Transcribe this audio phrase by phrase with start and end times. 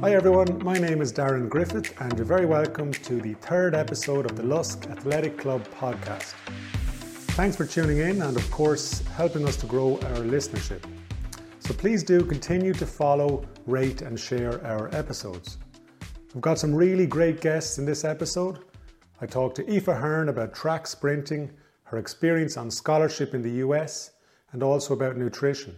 [0.00, 4.30] Hi everyone, my name is Darren Griffith, and you're very welcome to the third episode
[4.30, 6.34] of the Lusk Athletic Club podcast.
[7.32, 10.84] Thanks for tuning in and, of course, helping us to grow our listenership.
[11.60, 15.56] So please do continue to follow, rate, and share our episodes.
[16.34, 18.58] We've got some really great guests in this episode.
[19.22, 21.50] I talked to Aoife Hearne about track sprinting,
[21.84, 24.10] her experience on scholarship in the US,
[24.52, 25.74] and also about nutrition.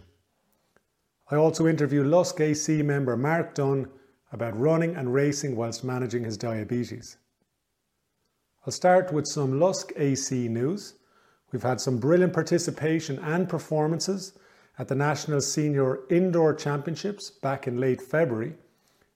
[1.31, 3.87] I also interview Lusk AC member Mark Dunne
[4.31, 7.17] about running and racing whilst managing his diabetes.
[8.65, 10.95] I'll start with some Lusk AC news.
[11.51, 14.33] We've had some brilliant participation and performances
[14.77, 18.53] at the National Senior Indoor Championships back in late February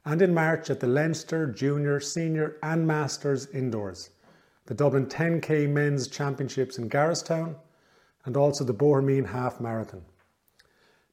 [0.06, 4.10] and in March at the Leinster Junior, Senior and Masters Indoors,
[4.66, 7.56] the Dublin 10K Men's Championships in Garristown
[8.26, 10.04] and also the Bohemian Half Marathon.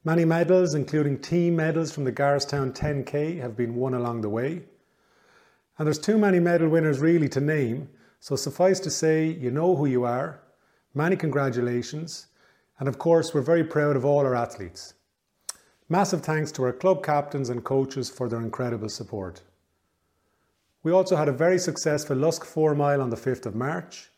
[0.03, 4.63] Many medals, including team medals from the Garristown 10K, have been won along the way.
[5.77, 7.87] And there's too many medal winners really to name,
[8.19, 10.41] so suffice to say, you know who you are.
[10.95, 12.27] Many congratulations.
[12.79, 14.95] And of course, we're very proud of all our athletes.
[15.87, 19.43] Massive thanks to our club captains and coaches for their incredible support.
[20.81, 24.09] We also had a very successful Lusk 4 mile on the 5th of March.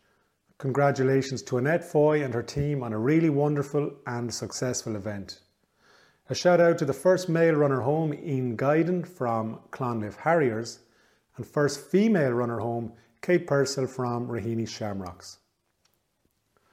[0.60, 5.40] Congratulations to Annette Foy and her team on a really wonderful and successful event.
[6.30, 10.80] A shout out to the first male runner home, Ian Guyden from Clonliffe Harriers,
[11.36, 15.40] and first female runner home, Kate Purcell from Raheny Shamrocks.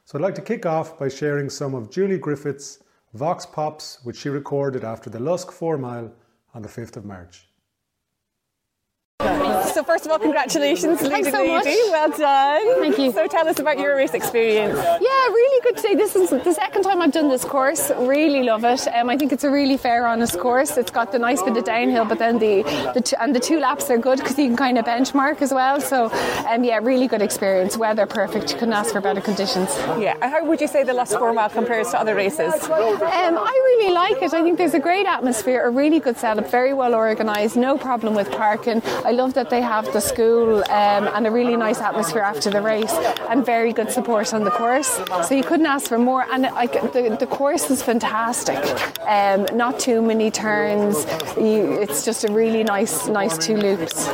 [0.05, 2.79] So I'd like to kick off by sharing some of Julie Griffith's
[3.15, 6.13] Vox Pops, which she recorded after the Lusk 4 mile
[6.55, 7.50] on the 5th of March.
[9.75, 11.65] So first of all, congratulations, Thanks leading so much.
[11.65, 11.79] lady.
[11.91, 12.81] Well done.
[12.81, 13.13] Thank you.
[13.13, 14.77] So tell us about your race experience.
[14.77, 15.95] Yeah, really good today.
[15.95, 17.91] This is the second time I've done this course.
[17.99, 18.87] Really love it.
[18.95, 20.77] Um, I think it's a really fair, honest course.
[20.77, 22.63] It's got the nice bit of downhill, but then the,
[22.95, 25.53] the two, and the two laps are good because you can kind of benchmark as
[25.53, 25.81] well.
[25.81, 26.11] So,
[26.49, 27.77] um, yeah, really good experience.
[27.77, 28.51] Weather perfect.
[28.53, 29.69] You couldn't ask for better conditions.
[30.01, 30.17] Yeah.
[30.23, 32.55] and How would you say the Lusk four mile compares to other races?
[32.65, 34.33] Um, I really like it.
[34.35, 38.15] I think there's a great atmosphere, a really good setup, very well organised, no problem
[38.15, 38.83] with parking.
[39.05, 42.61] I love that they have the school um, and a really nice atmosphere after the
[42.61, 42.93] race
[43.29, 45.01] and very good support on the course.
[45.27, 46.27] So you couldn't ask for more.
[46.31, 48.59] And the, the course is fantastic.
[49.07, 51.05] Um, not too many turns.
[51.37, 54.11] You, it's just a really nice, nice two loops.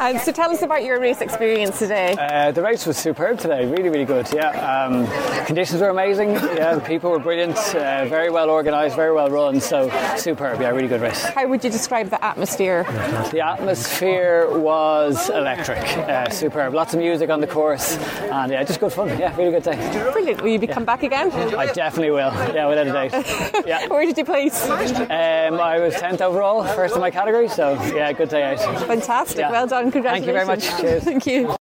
[0.00, 2.16] And so tell us about your race experience today.
[2.18, 4.26] Uh, the race was superb today, really, really good.
[4.32, 4.48] Yeah,
[4.86, 5.06] um,
[5.44, 6.30] conditions were amazing.
[6.30, 9.60] Yeah, the people were brilliant, uh, very well organised, very well run.
[9.60, 10.58] So superb.
[10.58, 11.22] Yeah, really good race.
[11.22, 12.84] How would you describe the atmosphere?
[13.30, 16.72] The atmosphere was electric, uh, superb.
[16.72, 19.08] Lots of music on the course, and yeah, just good fun.
[19.18, 19.76] Yeah, really good day.
[20.12, 20.40] Brilliant.
[20.40, 21.30] Will you be come back again?
[21.54, 22.32] I definitely will.
[22.54, 23.66] Yeah, without a doubt.
[23.66, 23.86] Yeah.
[23.88, 24.64] Where did you place?
[24.64, 27.48] Um, I was 10th overall, first in my category.
[27.48, 28.86] So yeah, good day out.
[28.86, 29.40] Fantastic.
[29.40, 29.49] Yeah.
[29.50, 29.90] Well done.
[29.90, 30.60] Thank you very much.
[30.66, 30.80] Congratulations.
[30.80, 31.04] Cheers.
[31.04, 31.59] Thank you.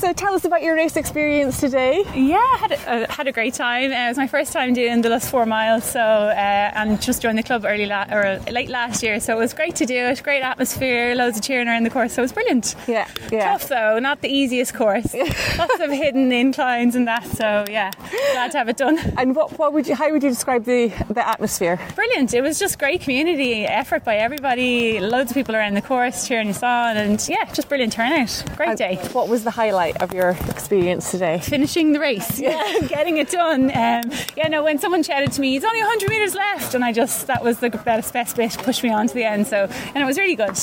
[0.00, 2.02] So tell us about your race experience today.
[2.14, 3.92] Yeah, I had a, uh, had a great time.
[3.92, 7.20] Uh, it was my first time doing the Lusk four miles, so uh, and just
[7.20, 9.20] joined the club early la- or late last year.
[9.20, 10.22] So it was great to do it.
[10.22, 12.14] Great atmosphere, loads of cheering around the course.
[12.14, 12.76] So it was brilliant.
[12.88, 13.44] Yeah, yeah.
[13.44, 15.14] Tough though, not the easiest course.
[15.58, 17.26] Lots of hidden inclines and that.
[17.26, 17.90] So yeah,
[18.32, 18.98] glad to have it done.
[19.18, 19.96] And what, what would you?
[19.96, 21.78] How would you describe the the atmosphere?
[21.94, 22.32] Brilliant.
[22.32, 24.98] It was just great community effort by everybody.
[24.98, 28.44] Loads of people around the course cheering us on, and yeah, just brilliant turnout.
[28.56, 28.96] Great day.
[29.12, 31.38] What was the highlight of your experience today?
[31.40, 33.64] finishing the race, yeah, getting it done.
[33.64, 36.92] Um, yeah, no, when someone shouted to me, "It's only 100 meters left," and I
[36.92, 39.46] just that was the best best bit, pushed me on to the end.
[39.46, 40.58] So, and it was really good.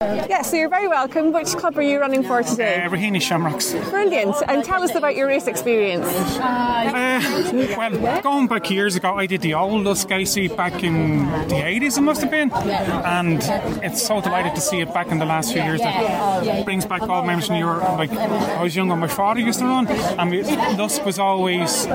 [0.00, 1.32] Yeah, so you're very welcome.
[1.32, 2.84] Which club are you running for today?
[2.84, 3.72] Uh, Raheny Shamrocks.
[3.90, 4.36] Brilliant.
[4.46, 6.06] And tell us about your race experience.
[6.06, 11.56] Uh, well, going back years ago, I did the old Lusk AC back in the
[11.56, 12.52] 80s, it must have been.
[12.52, 13.42] And
[13.82, 15.80] it's so delighted to see it back in the last few years.
[15.80, 19.64] That brings back old memories you were, like, I was younger, my father used to
[19.64, 19.88] run.
[19.88, 21.86] And we, Lusk was always,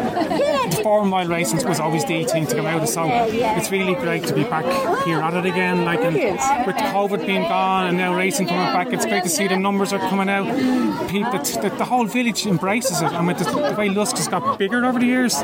[0.81, 2.89] four mile racing was always the thing to come out of.
[2.89, 4.65] So it's really great to be back
[5.05, 5.85] here at it again.
[5.85, 6.15] Like, and
[6.67, 9.99] with COVID being gone now racing coming back, it's great to see the numbers are
[9.99, 10.45] coming out.
[11.09, 13.11] People, the, the, the whole village embraces it.
[13.11, 15.41] And with the, the way Lusk has got bigger over the years,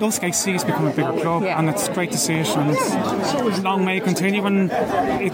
[0.00, 2.48] Lusk AC has become a bigger club, and it's great to see it.
[2.56, 4.44] And long may it continue.
[4.44, 5.32] And it,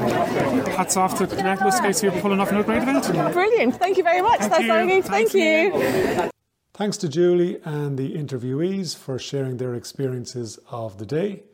[0.69, 3.33] hats off to the Lusk AC for pulling off another great event.
[3.33, 3.77] Brilliant.
[3.77, 4.41] Thank you very much.
[4.41, 4.73] Thank That's you.
[4.73, 5.05] all I need.
[5.05, 6.31] Thank Thanks, you.
[6.75, 11.45] Thanks to Julie and the interviewees for sharing their experiences of the day.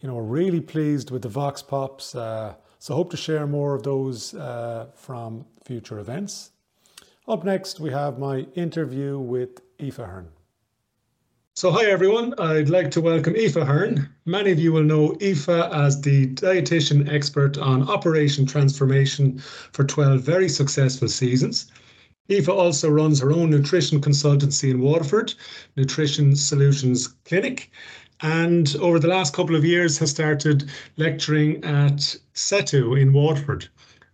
[0.00, 3.74] You know, we're really pleased with the Vox Pops, uh, so hope to share more
[3.74, 6.50] of those uh, from future events.
[7.28, 10.28] Up next, we have my interview with Aoife Hearne.
[11.54, 12.32] So, hi everyone.
[12.38, 14.08] I'd like to welcome Aoife Hearne.
[14.24, 19.38] Many of you will know Aoife as the dietitian expert on Operation Transformation
[19.72, 21.70] for 12 very successful seasons.
[22.30, 25.34] Aoife also runs her own nutrition consultancy in Waterford,
[25.76, 27.70] Nutrition Solutions Clinic,
[28.22, 33.68] and over the last couple of years has started lecturing at SETU in Waterford.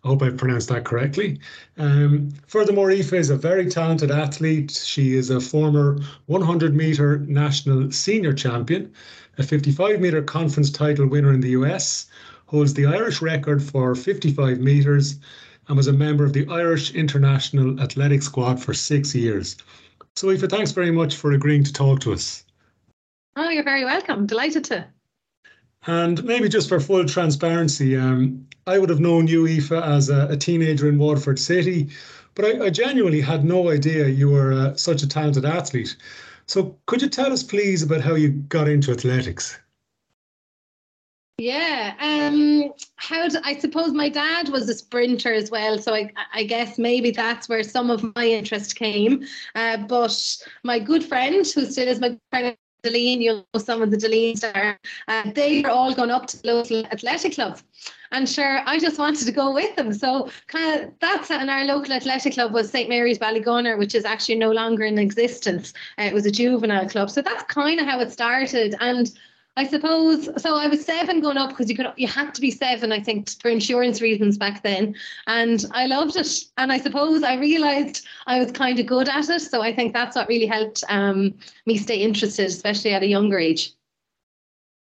[0.04, 1.40] I hope I've pronounced that correctly.
[1.78, 4.70] Um, furthermore, Aoife is a very talented athlete.
[4.70, 8.92] She is a former 100 metre national senior champion,
[9.38, 12.06] a 55 metre conference title winner in the US,
[12.46, 15.18] holds the Irish record for 55 metres,
[15.66, 19.56] and was a member of the Irish International Athletic Squad for six years.
[20.14, 22.44] So, Aoife, thanks very much for agreeing to talk to us.
[23.36, 24.26] Oh, you're very welcome.
[24.26, 24.86] Delighted to.
[25.86, 30.26] And maybe just for full transparency, um, I would have known you, Aoife, as a,
[30.28, 31.90] a teenager in Waterford City,
[32.34, 35.96] but I, I genuinely had no idea you were uh, such a talented athlete.
[36.46, 39.58] So, could you tell us, please, about how you got into athletics?
[41.38, 46.10] Yeah, um, how do, I suppose my dad was a sprinter as well, so I,
[46.32, 49.24] I guess maybe that's where some of my interest came.
[49.54, 53.90] Uh, but my good friend, who still is my friend Deline, you know some of
[53.90, 54.78] the Delines there,
[55.08, 57.58] uh, they were all going up to the local athletic club.
[58.12, 59.92] And sure, I just wanted to go with them.
[59.92, 64.04] So kind of that's and our local athletic club was St Mary's Ballygunner, which is
[64.04, 65.72] actually no longer in existence.
[65.98, 67.10] Uh, it was a juvenile club.
[67.10, 68.76] So that's kind of how it started.
[68.80, 69.10] And
[69.58, 70.56] I suppose so.
[70.56, 73.30] I was seven going up because you could you had to be seven, I think,
[73.40, 74.94] for insurance reasons back then.
[75.26, 76.44] And I loved it.
[76.58, 79.40] And I suppose I realised I was kind of good at it.
[79.40, 83.38] So I think that's what really helped um, me stay interested, especially at a younger
[83.38, 83.72] age.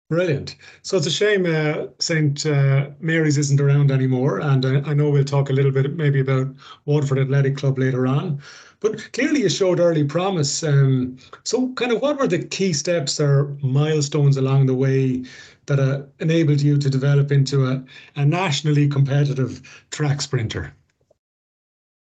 [0.08, 0.56] Brilliant.
[0.82, 5.08] So it's a shame uh, St uh, Mary's isn't around anymore, and uh, I know
[5.08, 6.48] we'll talk a little bit maybe about
[6.84, 8.42] Waterford Athletic Club later on.
[8.82, 10.64] But clearly, you showed early promise.
[10.64, 15.24] Um, so, kind of, what were the key steps or milestones along the way
[15.66, 17.82] that uh, enabled you to develop into a,
[18.16, 20.74] a nationally competitive track sprinter?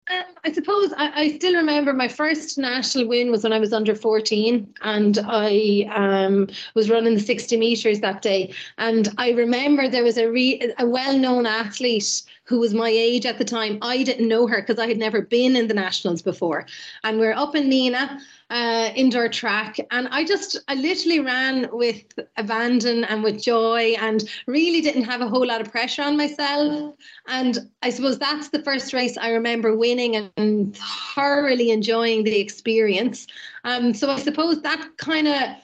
[0.09, 3.71] Um, I suppose I, I, still remember my first national win was when I was
[3.71, 8.53] under 14 and I um, was running the 60 metres that day.
[8.77, 13.25] And I remember there was a, re- a well known athlete who was my age
[13.25, 13.79] at the time.
[13.81, 16.67] I didn't know her because I had never been in the nationals before.
[17.03, 18.19] And we are up in Nenagh,
[18.49, 19.77] uh, indoor track.
[19.89, 22.03] And I just, I literally ran with
[22.35, 26.93] abandon and with joy and really didn't have a whole lot of pressure on myself.
[27.27, 30.77] And I suppose that's the first race I remember winning and
[31.15, 33.27] thoroughly enjoying the experience.
[33.63, 35.55] Um, so I suppose that kind of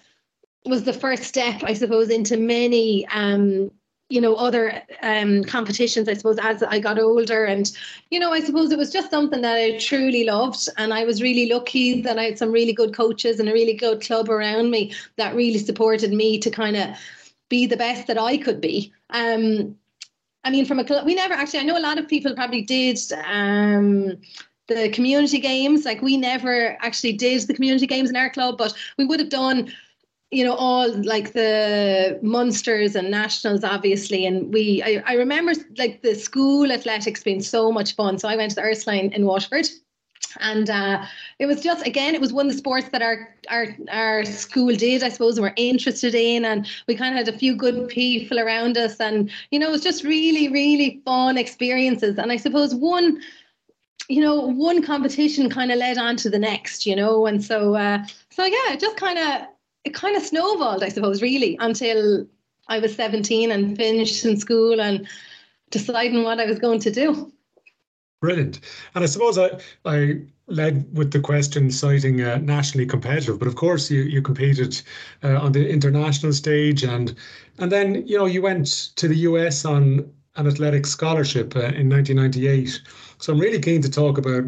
[0.66, 3.72] was the first step, I suppose, into many um,
[4.10, 7.46] you know other um, competitions i suppose as i got older.
[7.46, 7.72] And
[8.10, 10.70] you know i suppose it was just something that i truly loved.
[10.78, 13.74] And i was really lucky that i had some really good coaches and a really
[13.74, 16.98] good club around me that really supported me to kind of
[17.50, 18.94] be the best that i could be.
[19.10, 19.76] Um,
[20.44, 22.62] i mean from a club we never actually i know a lot of people probably
[22.62, 24.18] did um,
[24.68, 25.86] the community games.
[25.86, 29.30] Like we never actually did the community games in our club but we would have
[29.30, 29.72] done
[30.32, 36.02] you know all like the Munsters and nationals obviously and we I, I remember like
[36.02, 38.20] the school athletics being so much fun.
[38.20, 39.68] So I went to the Ursuline in Waterford
[40.42, 41.06] and uh,
[41.40, 44.76] it was just again it was one of the sports that our our our school
[44.76, 47.88] did I suppose and we're interested in and we kind of had a few good
[47.88, 52.18] people around us and you know it was just really really fun experiences.
[52.18, 53.22] And I suppose one
[54.10, 57.76] you know one competition kind of led on to the next you know and so
[57.76, 59.48] uh, so yeah just kind of
[59.84, 62.28] it kind of snowballed, I suppose, really, until
[62.68, 65.08] I was 17 and finished in school and
[65.70, 67.32] deciding what I was going to do.
[68.20, 68.62] Brilliant.
[68.96, 73.56] And I suppose I, I led with the question citing uh, nationally competitive, but of
[73.56, 74.82] course you, you competed
[75.24, 77.16] uh, on the international stage and
[77.60, 81.90] and then you know you went to the US on an athletic scholarship uh, in
[81.90, 82.82] 1998.
[83.20, 84.46] So I'm really keen to talk about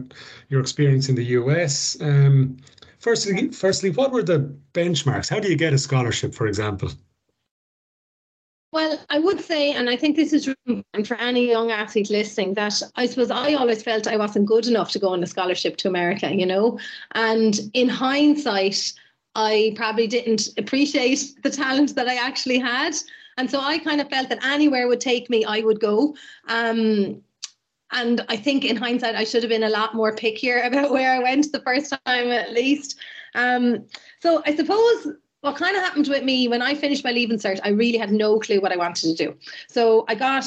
[0.49, 1.97] your experience in the US.
[2.01, 2.57] Um,
[2.99, 5.29] Firstly, firstly, what were the benchmarks?
[5.29, 6.91] How do you get a scholarship, for example?
[8.71, 12.53] Well, I would say, and I think this is important for any young athlete listening,
[12.53, 15.77] that I suppose I always felt I wasn't good enough to go on a scholarship
[15.77, 16.77] to America, you know.
[17.15, 18.93] And in hindsight,
[19.33, 22.95] I probably didn't appreciate the talent that I actually had.
[23.37, 26.15] And so I kind of felt that anywhere would take me, I would go.
[26.47, 27.23] Um,
[27.91, 31.11] and I think in hindsight, I should have been a lot more pickier about where
[31.11, 32.97] I went the first time, at least.
[33.35, 33.85] Um,
[34.21, 35.07] so I suppose
[35.41, 38.11] what kind of happened with me when I finished my leaving cert, I really had
[38.11, 39.37] no clue what I wanted to do.
[39.69, 40.45] So I got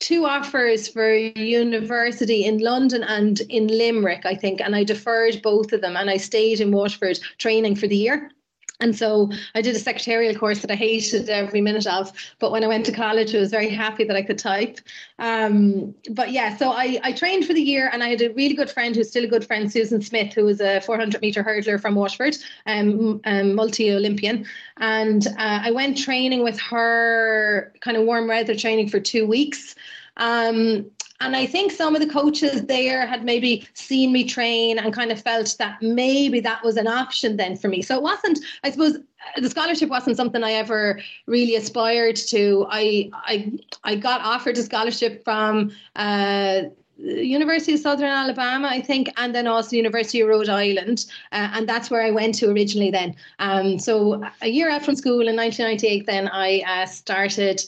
[0.00, 5.72] two offers for university in London and in Limerick, I think, and I deferred both
[5.72, 8.30] of them and I stayed in Waterford training for the year.
[8.80, 12.12] And so I did a secretarial course that I hated every minute of.
[12.38, 14.78] But when I went to college, I was very happy that I could type.
[15.18, 18.54] Um, but yeah, so I, I trained for the year and I had a really
[18.54, 21.80] good friend who's still a good friend, Susan Smith, who was a 400 meter hurdler
[21.80, 24.46] from Waterford, um, um multi Olympian.
[24.76, 29.74] And uh, I went training with her, kind of warm weather training for two weeks.
[30.18, 30.90] Um,
[31.20, 35.10] and I think some of the coaches there had maybe seen me train and kind
[35.10, 37.82] of felt that maybe that was an option then for me.
[37.82, 38.98] So it wasn't, I suppose,
[39.36, 42.66] the scholarship wasn't something I ever really aspired to.
[42.70, 46.62] I I I got offered a scholarship from uh,
[46.98, 51.68] University of Southern Alabama, I think, and then also University of Rhode Island, uh, and
[51.68, 52.90] that's where I went to originally.
[52.90, 57.62] Then, um, so a year out from school in 1998, then I uh, started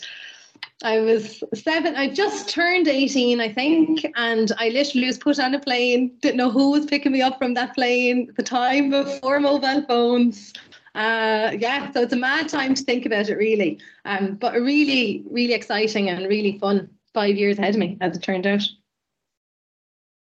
[0.82, 1.94] I was seven.
[1.94, 6.16] I just turned 18, I think, and I literally was put on a plane.
[6.20, 8.32] Didn't know who was picking me up from that plane.
[8.36, 10.54] The time before mobile phones.
[10.94, 13.78] Uh, yeah, so it's a mad time to think about it, really.
[14.06, 18.22] Um, but really, really exciting and really fun five years ahead of me, as it
[18.22, 18.62] turned out.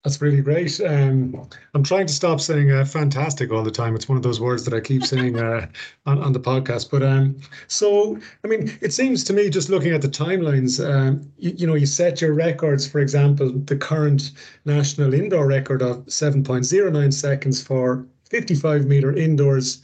[0.03, 0.81] That's really great.
[0.81, 3.95] Um, I'm trying to stop saying uh, fantastic all the time.
[3.95, 5.67] It's one of those words that I keep saying uh,
[6.05, 6.91] on, on the podcast.
[6.91, 11.31] But um, so, I mean, it seems to me, just looking at the timelines, um,
[11.37, 14.31] you, you, know, you set your records, for example, the current
[14.65, 19.81] national indoor record of 7.09 seconds for 55 meter indoors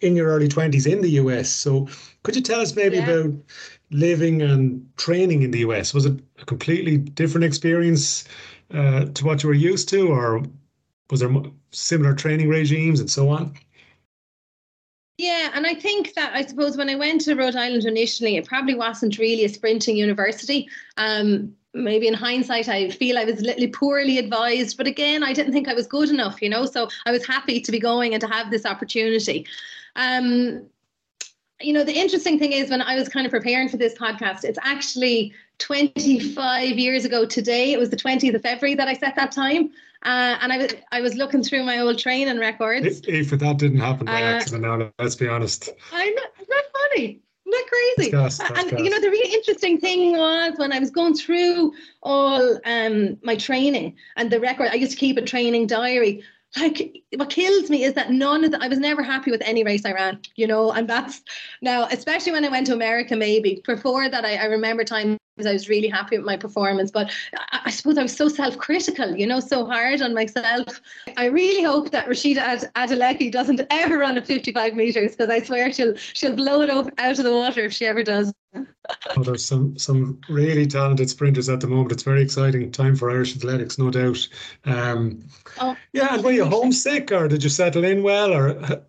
[0.00, 1.50] in your early 20s in the US.
[1.50, 1.88] So,
[2.22, 3.10] could you tell us maybe yeah.
[3.10, 3.34] about
[3.90, 5.92] living and training in the US?
[5.92, 8.24] Was it a completely different experience?
[8.72, 10.42] Uh, to what you were used to, or
[11.10, 11.30] was there
[11.70, 13.54] similar training regimes and so on?
[15.18, 18.46] Yeah, and I think that I suppose when I went to Rhode Island initially, it
[18.46, 20.68] probably wasn't really a sprinting university.
[20.96, 25.32] Um, maybe in hindsight, I feel I was a little poorly advised, but again, I
[25.32, 26.64] didn't think I was good enough, you know.
[26.66, 29.46] So I was happy to be going and to have this opportunity.
[29.96, 30.66] Um,
[31.60, 34.44] you know, the interesting thing is when I was kind of preparing for this podcast,
[34.44, 37.72] it's actually 25 years ago today.
[37.72, 39.70] It was the 20th of February that I set that time.
[40.04, 43.02] Uh, and I was I was looking through my old training records.
[43.06, 45.68] If, if that didn't happen by uh, accident, now let's be honest.
[45.92, 47.20] I'm not, not funny.
[47.46, 48.10] Not crazy.
[48.10, 48.80] Gas, and gas.
[48.80, 53.36] you know the really interesting thing was when I was going through all um, my
[53.36, 54.70] training and the record.
[54.72, 56.24] I used to keep a training diary
[56.58, 59.64] like what kills me is that none of the, I was never happy with any
[59.64, 61.22] race I ran, you know, and that's
[61.62, 65.52] now, especially when I went to America, maybe before that, I, I remember times I
[65.52, 67.10] was really happy with my performance, but
[67.52, 70.80] I, I suppose I was so self-critical, you know, so hard on myself.
[71.16, 72.38] I really hope that Rashida
[72.74, 76.88] Ad- doesn't ever run a 55 meters because I swear she'll she'll blow it up
[76.98, 78.32] out of the water if she ever does.
[78.54, 81.92] oh, there's some some really talented sprinters at the moment.
[81.92, 84.28] It's very exciting time for Irish athletics, no doubt.
[84.64, 85.24] Um,
[85.60, 88.84] oh, yeah, and were you homesick or did you settle in well or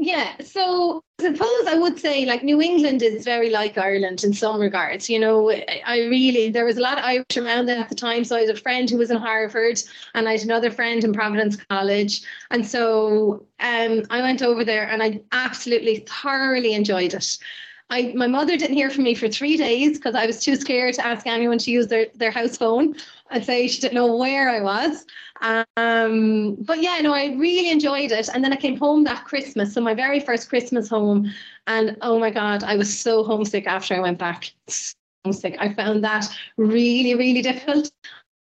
[0.00, 4.58] yeah, so suppose I would say like New England is very like Ireland in some
[4.58, 5.10] regards.
[5.10, 8.24] You know, I really there was a lot of Irish around at the time.
[8.24, 9.82] So I had a friend who was in Harvard,
[10.14, 14.88] and I had another friend in Providence College, and so um, I went over there,
[14.88, 17.38] and I absolutely thoroughly enjoyed it.
[17.90, 20.94] I, my mother didn't hear from me for three days because I was too scared
[20.94, 22.94] to ask anyone to use their, their house phone.
[23.30, 25.06] I'd say she didn't know where I was.
[25.76, 28.28] Um, but yeah, no, I really enjoyed it.
[28.28, 31.32] And then I came home that Christmas, so my very first Christmas home.
[31.66, 34.52] And oh my God, I was so homesick after I went back.
[35.24, 35.56] Homesick.
[35.58, 37.90] I found that really, really difficult.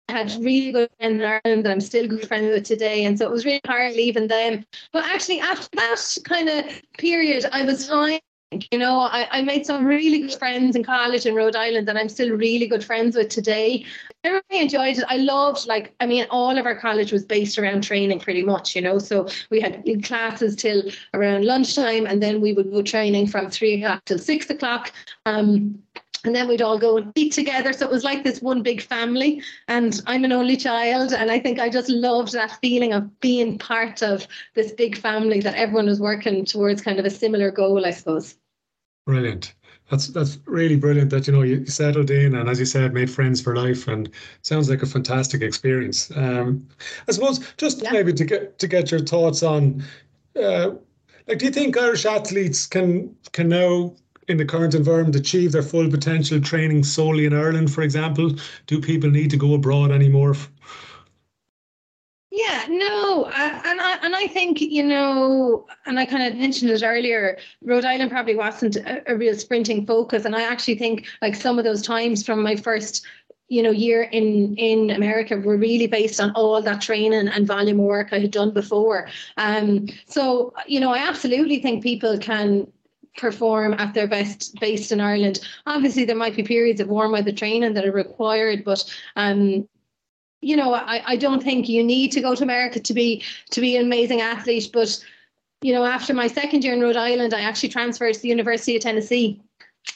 [0.09, 3.03] I had really good friends in Ireland that I'm still good friends with today.
[3.03, 4.65] And so it was really hard leaving them.
[4.93, 6.65] But actually, after that kind of
[6.97, 8.19] period, I was fine
[8.51, 11.97] you know, I, I made some really good friends in college in Rhode Island that
[11.97, 13.85] I'm still really good friends with today.
[14.23, 15.03] I really enjoyed it.
[15.09, 18.75] I loved, like, I mean, all of our college was based around training pretty much,
[18.75, 18.99] you know.
[18.99, 23.83] So we had classes till around lunchtime, and then we would go training from three
[23.83, 24.93] o'clock till six o'clock.
[25.25, 25.81] Um,
[26.27, 27.71] and then we'd all go and eat together.
[27.71, 29.41] So it was like this one big family.
[29.69, 31.13] And I'm an only child.
[31.13, 35.39] And I think I just loved that feeling of being part of this big family
[35.39, 38.35] that everyone was working towards kind of a similar goal, I suppose.
[39.05, 39.55] Brilliant.
[39.89, 43.09] That's that's really brilliant that you know you settled in and as you said made
[43.09, 44.09] friends for life and
[44.41, 46.11] sounds like a fantastic experience.
[46.13, 46.67] Um,
[47.07, 47.93] I suppose just yeah.
[47.93, 49.81] maybe to get to get your thoughts on
[50.35, 50.71] uh,
[51.25, 53.93] like do you think Irish athletes can can now
[54.27, 58.33] in the current environment achieve their full potential training solely in Ireland, for example?
[58.65, 60.35] Do people need to go abroad anymore?
[62.29, 66.69] Yeah, no, uh, and I and I think you know, and I kind of mentioned
[66.69, 67.37] it earlier.
[67.63, 71.57] Rhode Island probably wasn't a, a real sprinting focus, and I actually think like some
[71.57, 73.05] of those times from my first
[73.47, 77.77] you know year in in America were really based on all that training and volume
[77.77, 79.07] work I had done before.
[79.37, 82.67] Um, so you know I absolutely think people can
[83.17, 85.39] perform at their best based in Ireland.
[85.65, 88.83] Obviously, there might be periods of warm weather training that are required, but
[89.15, 89.67] um,
[90.41, 93.61] you know, I, I don't think you need to go to America to be to
[93.61, 94.69] be an amazing athlete.
[94.71, 95.03] But
[95.61, 98.75] you know, after my second year in Rhode Island, I actually transferred to the University
[98.75, 99.41] of Tennessee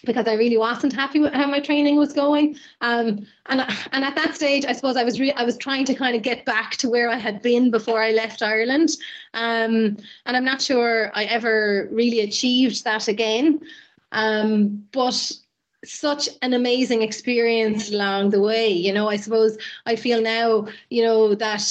[0.06, 2.56] because I really wasn't happy with how my training was going.
[2.82, 5.94] Um, and and at that stage, I suppose I was re- I was trying to
[5.94, 8.90] kind of get back to where I had been before I left Ireland.
[9.34, 13.62] Um, and I'm not sure I ever really achieved that again.
[14.12, 15.32] Um, but
[15.84, 18.70] such an amazing experience along the way.
[18.70, 21.64] You know, I suppose I feel now, you know, that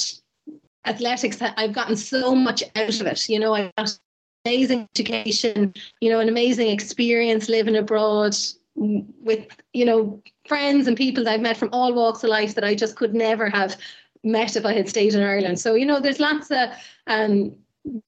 [0.85, 3.29] athletics, I've gotten so much out of it.
[3.29, 3.97] You know, I got
[4.45, 8.35] amazing education, you know, an amazing experience living abroad
[8.75, 12.63] with, you know, friends and people that I've met from all walks of life that
[12.63, 13.77] I just could never have
[14.23, 15.59] met if I had stayed in Ireland.
[15.59, 16.69] So, you know, there's lots of
[17.07, 17.55] um,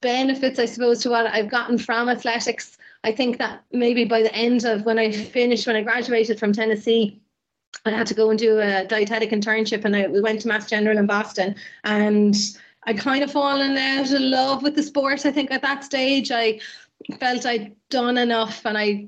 [0.01, 2.77] benefits, I suppose, to what I've gotten from athletics.
[3.03, 6.53] I think that maybe by the end of when I finished, when I graduated from
[6.53, 7.19] Tennessee,
[7.85, 10.97] I had to go and do a dietetic internship and I went to Mass General
[10.97, 12.35] in Boston and
[12.85, 15.25] I kind of fallen out of love with the sport.
[15.25, 16.59] I think at that stage I
[17.19, 19.07] felt I'd done enough and I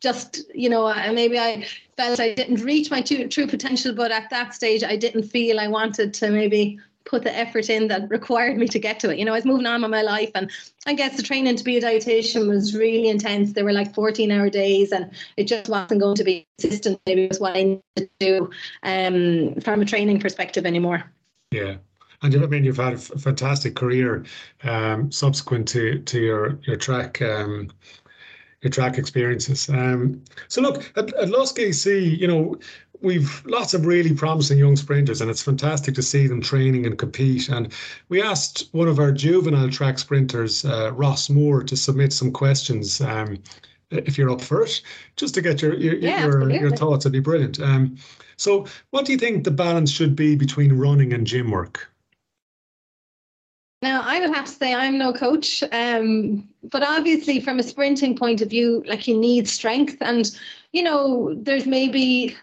[0.00, 4.30] just, you know, maybe I felt I didn't reach my true, true potential, but at
[4.30, 8.56] that stage I didn't feel I wanted to maybe put the effort in that required
[8.56, 9.18] me to get to it.
[9.18, 10.50] You know, I was moving on with my life, and
[10.86, 13.52] I guess the training to be a dietitian was really intense.
[13.52, 17.00] There were like 14 hour days, and it just wasn't going to be consistent.
[17.06, 18.50] Maybe it was what I needed to do
[18.82, 21.04] um, from a training perspective anymore.
[21.50, 21.76] Yeah.
[22.22, 24.24] And I mean, you've had a fantastic career
[24.64, 27.70] um, subsequent to to your your track um,
[28.62, 29.68] your track experiences.
[29.68, 32.56] Um, so look at, at AC, you know,
[33.00, 36.98] we've lots of really promising young sprinters, and it's fantastic to see them training and
[36.98, 37.48] compete.
[37.48, 37.72] And
[38.08, 43.00] we asked one of our juvenile track sprinters, uh, Ross Moore, to submit some questions.
[43.00, 43.38] Um,
[43.90, 44.82] if you're up for it,
[45.16, 47.58] just to get your your yeah, your, your, thoughts, it'd be brilliant.
[47.60, 47.96] Um,
[48.36, 51.89] so, what do you think the balance should be between running and gym work?
[53.82, 58.14] Now, I would have to say I'm no coach, um, but obviously, from a sprinting
[58.14, 60.30] point of view, like you need strength, and
[60.72, 62.36] you know, there's maybe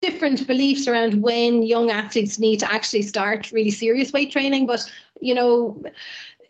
[0.00, 4.66] different beliefs around when young athletes need to actually start really serious weight training.
[4.66, 5.82] But, you know,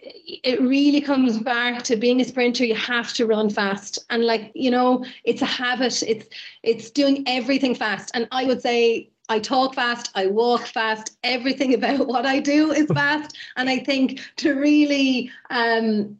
[0.02, 4.50] it really comes back to being a sprinter you have to run fast and like
[4.54, 6.26] you know it's a habit it's
[6.62, 11.72] it's doing everything fast and i would say I talk fast, I walk fast, everything
[11.82, 13.36] about what I do is fast.
[13.56, 16.18] And I think to really, um,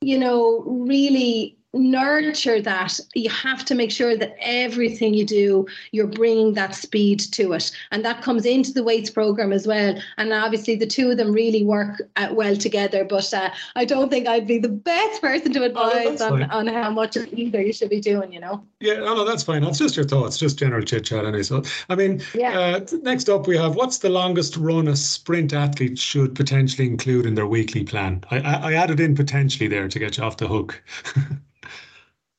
[0.00, 2.98] you know, really nurture that.
[3.14, 7.70] You have to make sure that everything you do you're bringing that speed to it.
[7.90, 9.94] And that comes into the weights program as well.
[10.18, 13.04] And obviously the two of them really work uh, well together.
[13.04, 16.42] But uh, i don't think i'd be the best person to oh, advise oh, on,
[16.44, 18.62] on how much either you should be doing you know?
[18.80, 19.62] Yeah no, no that's fine.
[19.62, 21.42] That's just your thoughts just general chit chat anyway.
[21.42, 22.58] So i mean yeah.
[22.58, 27.26] Uh, next up we have what's the longest run a sprint athlete should potentially include
[27.26, 28.22] in their weekly plan?
[28.30, 30.82] I, I, I added in potentially there to get you off the hook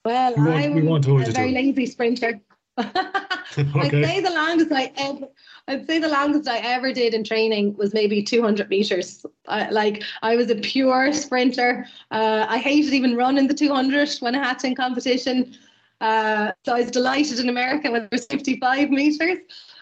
[0.03, 2.41] Well, we want, I'm we want a very lazy sprinter.
[3.57, 3.79] okay.
[3.79, 5.27] I'd say the longest I ever,
[5.67, 9.25] I'd say the longest I ever did in training was maybe 200 meters.
[9.47, 11.85] I, like I was a pure sprinter.
[12.11, 15.55] Uh, I hated even running the 200 when I had to in competition.
[15.99, 19.39] Uh, so I was delighted in America when it was 55 meters.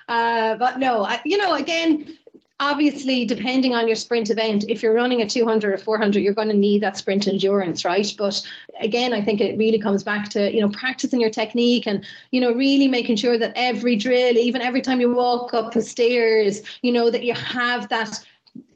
[0.10, 2.18] Uh, but no, I, you know, again,
[2.60, 6.50] obviously depending on your sprint event if you're running a 200 or 400 you're going
[6.50, 8.14] to need that sprint endurance right?
[8.18, 8.42] But
[8.80, 12.40] again i think it really comes back to you know practicing your technique and you
[12.42, 16.62] know really making sure that every drill even every time you walk up the stairs
[16.82, 18.20] you know that you have that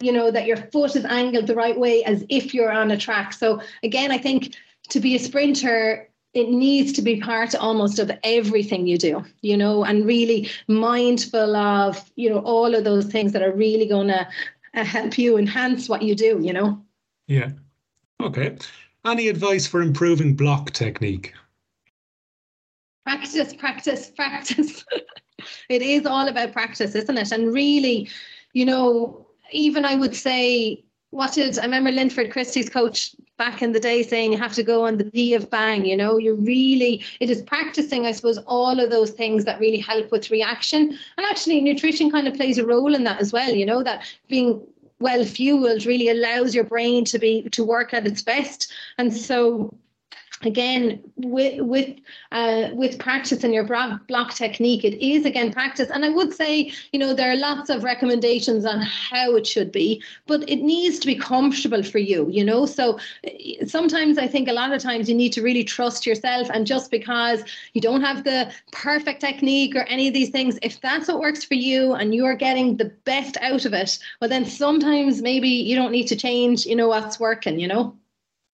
[0.01, 2.97] you know that your foot is angled the right way as if you're on a
[2.97, 3.33] track.
[3.33, 4.55] So again i think
[4.89, 9.55] to be a sprinter it needs to be part almost of everything you do, you
[9.55, 14.07] know, and really mindful of, you know, all of those things that are really going
[14.07, 14.27] to
[14.73, 16.81] uh, help you enhance what you do, you know.
[17.27, 17.51] Yeah.
[18.19, 18.57] Okay.
[19.05, 21.33] Any advice for improving block technique?
[23.05, 24.85] Practice, practice, practice.
[25.69, 27.31] it is all about practice, isn't it?
[27.31, 28.09] And really,
[28.53, 33.73] you know, even I would say, what is, I remember Linford Christie's coach back in
[33.73, 36.43] the day saying you have to go on the V of bang, you know, you're
[36.53, 40.97] really, it is practicing, I suppose, all of those things that really help with reaction.
[41.17, 44.05] And actually, nutrition kind of plays a role in that as well, you know, that
[44.29, 44.61] being
[44.99, 48.71] well fueled really allows your brain to be to work at its best.
[48.97, 49.75] And so
[50.41, 51.89] again with with
[52.31, 55.89] uh, with practice and your block, technique it is again practice.
[55.89, 59.71] And i would say you know there are lots of recommendations on how it should
[59.71, 62.65] be but it needs to be comfortable for you you know?
[62.65, 66.49] So eh, sometimes i think a lot of times you need to really trust yourself
[66.53, 67.43] and just because
[67.73, 71.43] you don't have the perfect technique or any of these things if that's what works
[71.43, 75.75] for you and you're getting the best out of it well then sometimes maybe you
[75.75, 77.95] don't need to change you know what's working you know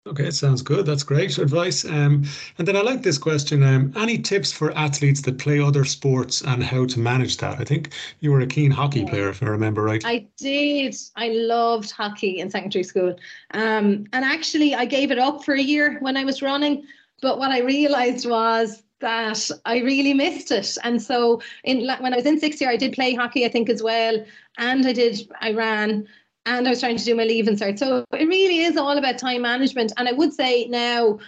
[0.08, 0.86] Okay, it sounds good.
[0.86, 1.84] That's great advice.
[1.84, 2.24] Um,
[2.58, 3.62] and then I like this question.
[3.62, 7.60] Um, any tips for athletes that play other sports and how to manage that?
[7.60, 10.04] I think you were a keen hockey player, if I remember right.
[10.06, 10.96] I did.
[11.16, 13.16] I loved hockey in secondary school.
[13.52, 16.86] Um, and actually, I gave it up for a year when I was running.
[17.22, 20.78] But what I realized was that I really missed it.
[20.84, 23.70] And so in when I was in sixth year, I did play hockey, I think,
[23.70, 24.24] as well.
[24.58, 26.08] And I did, I ran
[26.46, 27.80] and I was trying to do my leaving cert.
[27.80, 29.94] So it really is all about time management.
[29.98, 31.20] And I would say now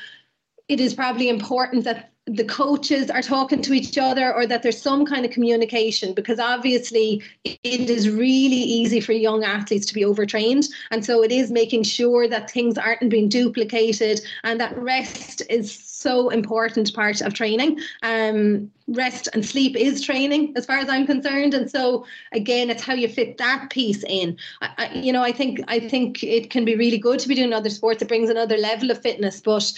[0.67, 4.81] it is probably important that the coaches are talking to each other or that there's
[4.81, 10.05] some kind of communication because obviously it is really easy for young athletes to be
[10.05, 15.41] overtrained and so it is making sure that things aren't being duplicated and that rest
[15.49, 20.89] is so important part of training um, rest and sleep is training as far as
[20.89, 25.13] i'm concerned and so again it's how you fit that piece in I, I, you
[25.13, 28.01] know i think i think it can be really good to be doing other sports
[28.01, 29.71] it brings another level of fitness but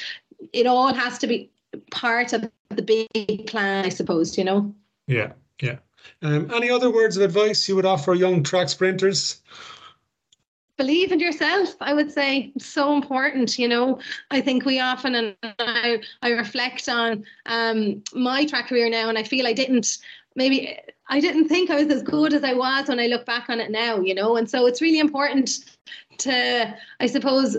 [0.52, 1.50] it all has to be
[1.92, 4.74] part of the big plan, I suppose, you know?
[5.08, 5.78] Yeah, yeah.
[6.22, 9.42] Um, any other words of advice you would offer young track sprinters?
[10.78, 13.60] Believe in yourself, I would say, so important.
[13.60, 14.00] You know,
[14.32, 19.18] I think we often, and I, I reflect on um, my track career now, and
[19.18, 20.00] I feel I didn't
[20.36, 20.76] maybe
[21.10, 23.60] I didn't think I was as good as I was when I look back on
[23.60, 24.36] it now, you know.
[24.36, 25.60] And so it's really important
[26.20, 27.58] to, I suppose,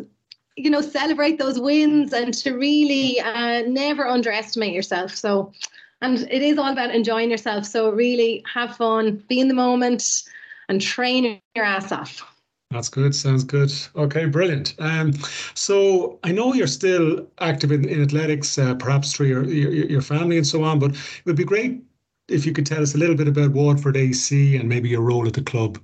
[0.57, 5.53] you know celebrate those wins and to really uh, never underestimate yourself so
[6.00, 10.22] and it is all about enjoying yourself so really have fun be in the moment
[10.68, 12.34] and train your ass off
[12.74, 13.14] that's good.
[13.14, 13.72] Sounds good.
[13.96, 14.74] Okay, brilliant.
[14.78, 15.12] Um,
[15.54, 20.02] so I know you're still active in, in athletics, uh, perhaps through your, your, your
[20.02, 20.78] family and so on.
[20.78, 21.82] But it would be great
[22.28, 25.26] if you could tell us a little bit about Waterford AC and maybe your role
[25.26, 25.78] at the club.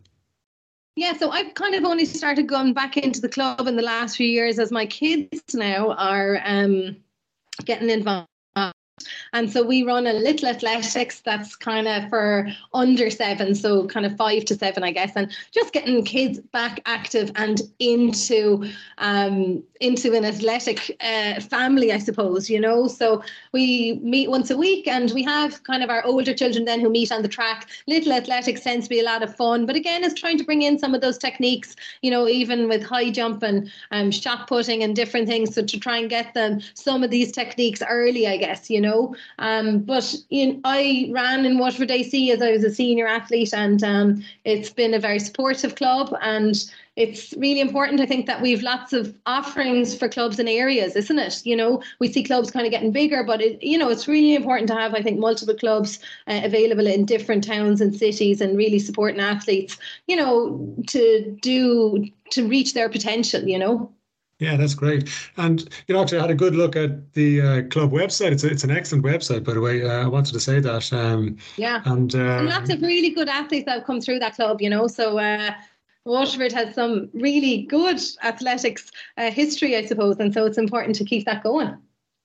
[0.97, 4.17] Yeah, so I've kind of only started going back into the club in the last
[4.17, 6.97] few years as my kids now are um,
[7.65, 8.29] getting involved
[9.33, 14.07] and so we run a little athletics that's kind of for under seven, so kind
[14.07, 19.63] of five to seven, I guess, and just getting kids back active and into um,
[19.81, 22.87] into an athletic uh, family, I suppose, you know.
[22.87, 26.81] So we meet once a week and we have kind of our older children then
[26.81, 27.69] who meet on the track.
[27.87, 30.63] Little athletics tends to be a lot of fun, but again, it's trying to bring
[30.63, 34.83] in some of those techniques, you know, even with high jump and um, shot putting
[34.83, 35.55] and different things.
[35.55, 38.90] So to try and get them some of these techniques early, I guess, you know.
[39.39, 43.83] Um, but in, I ran in Waterford AC as I was a senior athlete, and
[43.83, 46.15] um, it's been a very supportive club.
[46.21, 46.55] And
[46.97, 51.19] it's really important, I think, that we've lots of offerings for clubs and areas, isn't
[51.19, 51.41] it?
[51.45, 54.35] You know, we see clubs kind of getting bigger, but it, you know, it's really
[54.35, 58.57] important to have, I think, multiple clubs uh, available in different towns and cities, and
[58.57, 63.43] really supporting athletes, you know, to do to reach their potential.
[63.43, 63.93] You know.
[64.41, 65.09] Yeah, that's great.
[65.37, 68.33] And you know, actually, I had a good look at the uh, club website.
[68.33, 69.87] It's a, it's an excellent website, by the way.
[69.87, 70.93] Uh, I wanted to say that.
[70.93, 71.83] Um, yeah.
[71.85, 74.63] And, uh, and, lots of really good athletes that have come through that club.
[74.63, 75.53] You know, so uh,
[76.07, 81.05] Waterford has some really good athletics uh, history, I suppose, and so it's important to
[81.05, 81.77] keep that going.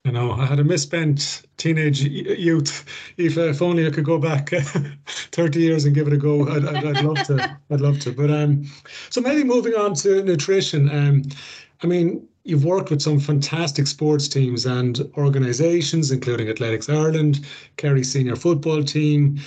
[0.05, 2.85] You know, I had a misspent teenage youth.
[3.17, 4.49] If, if only I could go back
[5.07, 7.57] 30 years and give it a go, I'd, I'd, I'd love to.
[7.71, 8.11] I'd love to.
[8.11, 8.65] But um,
[9.09, 10.91] so maybe moving on to nutrition.
[10.91, 11.23] Um,
[11.81, 17.43] I mean, you've worked with some fantastic sports teams and organisations, including Athletics Ireland,
[17.77, 19.39] Kerry senior football team,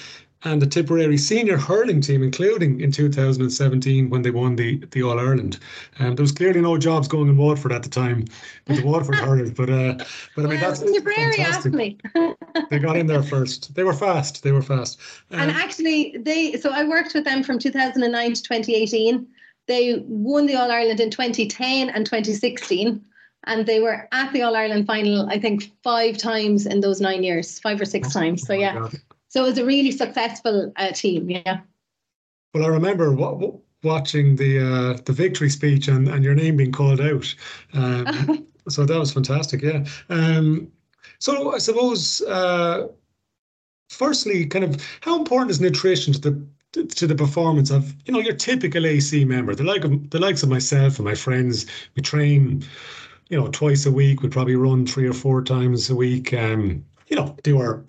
[0.44, 5.18] and the Tipperary senior hurling team, including in 2017 when they won the, the All
[5.18, 5.58] Ireland.
[5.98, 8.24] Um, there was clearly no jobs going in Waterford at the time
[8.66, 9.94] with the Waterford hurlers, but uh,
[10.36, 11.98] but I mean that's Tipperary asked me.
[12.70, 13.74] they got in there first.
[13.74, 14.42] They were fast.
[14.42, 14.98] They were fast.
[15.30, 19.26] Um, and actually, they so I worked with them from 2009 to 2018.
[19.66, 23.04] They won the All Ireland in 2010 and 2016.
[23.44, 27.22] And they were at the All Ireland final, I think, five times in those nine
[27.22, 28.46] years, five or six oh, times.
[28.46, 28.74] So, yeah.
[28.74, 29.00] God.
[29.28, 31.30] So it was a really successful uh, team.
[31.30, 31.60] Yeah.
[32.54, 36.72] Well, I remember what, watching the uh, the victory speech and, and your name being
[36.72, 37.34] called out.
[37.74, 39.62] Um, so that was fantastic.
[39.62, 39.84] Yeah.
[40.08, 40.72] Um,
[41.18, 42.88] so I suppose, uh,
[43.90, 46.48] firstly, kind of how important is nutrition to the
[46.86, 50.42] to the performance of you know your typical AC member, the like of the likes
[50.42, 51.66] of myself and my friends.
[51.94, 52.64] We train
[53.28, 54.22] you know, twice a week.
[54.22, 56.32] We probably run three or four times a week.
[56.32, 57.84] Um, you know, do our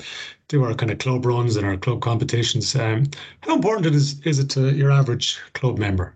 [0.48, 2.76] do our kind of club runs and our club competitions.
[2.76, 3.06] Um,
[3.42, 6.16] how important is is it to your average club member?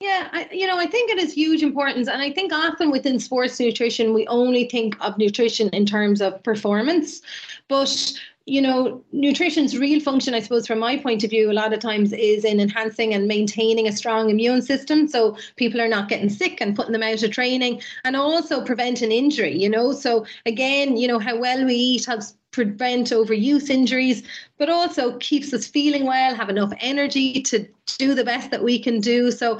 [0.00, 3.20] Yeah, I, you know, I think it is huge importance, and I think often within
[3.20, 7.22] sports nutrition we only think of nutrition in terms of performance,
[7.68, 8.12] but
[8.46, 11.80] you know, nutrition's real function, I suppose, from my point of view, a lot of
[11.80, 15.06] times is in enhancing and maintaining a strong immune system.
[15.06, 19.12] So people are not getting sick and putting them out of training and also preventing
[19.12, 19.92] injury, you know.
[19.92, 24.22] So again, you know, how well we eat helps prevent overuse injuries,
[24.58, 27.66] but also keeps us feeling well, have enough energy to
[27.98, 29.30] do the best that we can do.
[29.30, 29.58] So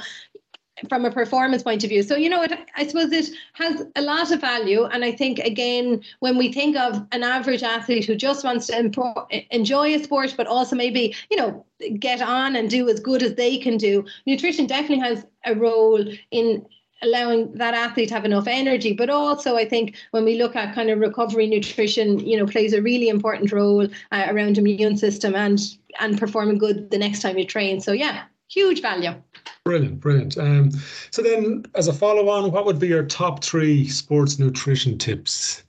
[0.88, 2.02] from a performance point of view.
[2.02, 4.84] So, you know, it, I suppose it has a lot of value.
[4.84, 9.26] And I think, again, when we think of an average athlete who just wants to
[9.50, 11.64] enjoy a sport, but also maybe, you know,
[11.98, 16.04] get on and do as good as they can do, nutrition definitely has a role
[16.30, 16.64] in
[17.02, 20.72] allowing that athlete to have enough energy but also i think when we look at
[20.72, 25.34] kind of recovery nutrition you know plays a really important role uh, around immune system
[25.34, 29.12] and and performing good the next time you train so yeah huge value
[29.64, 30.36] Brilliant, brilliant.
[30.38, 30.70] Um,
[31.10, 35.62] so then, as a follow-on, what would be your top three sports nutrition tips,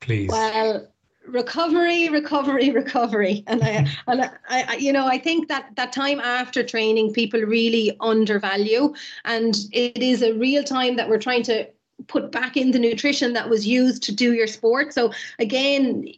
[0.00, 0.28] please?
[0.30, 0.86] Well,
[1.26, 6.20] recovery, recovery, recovery, and I, and I, I, you know, I think that that time
[6.20, 8.94] after training, people really undervalue,
[9.24, 11.66] and it is a real time that we're trying to
[12.08, 14.92] put back in the nutrition that was used to do your sport.
[14.92, 16.08] So again,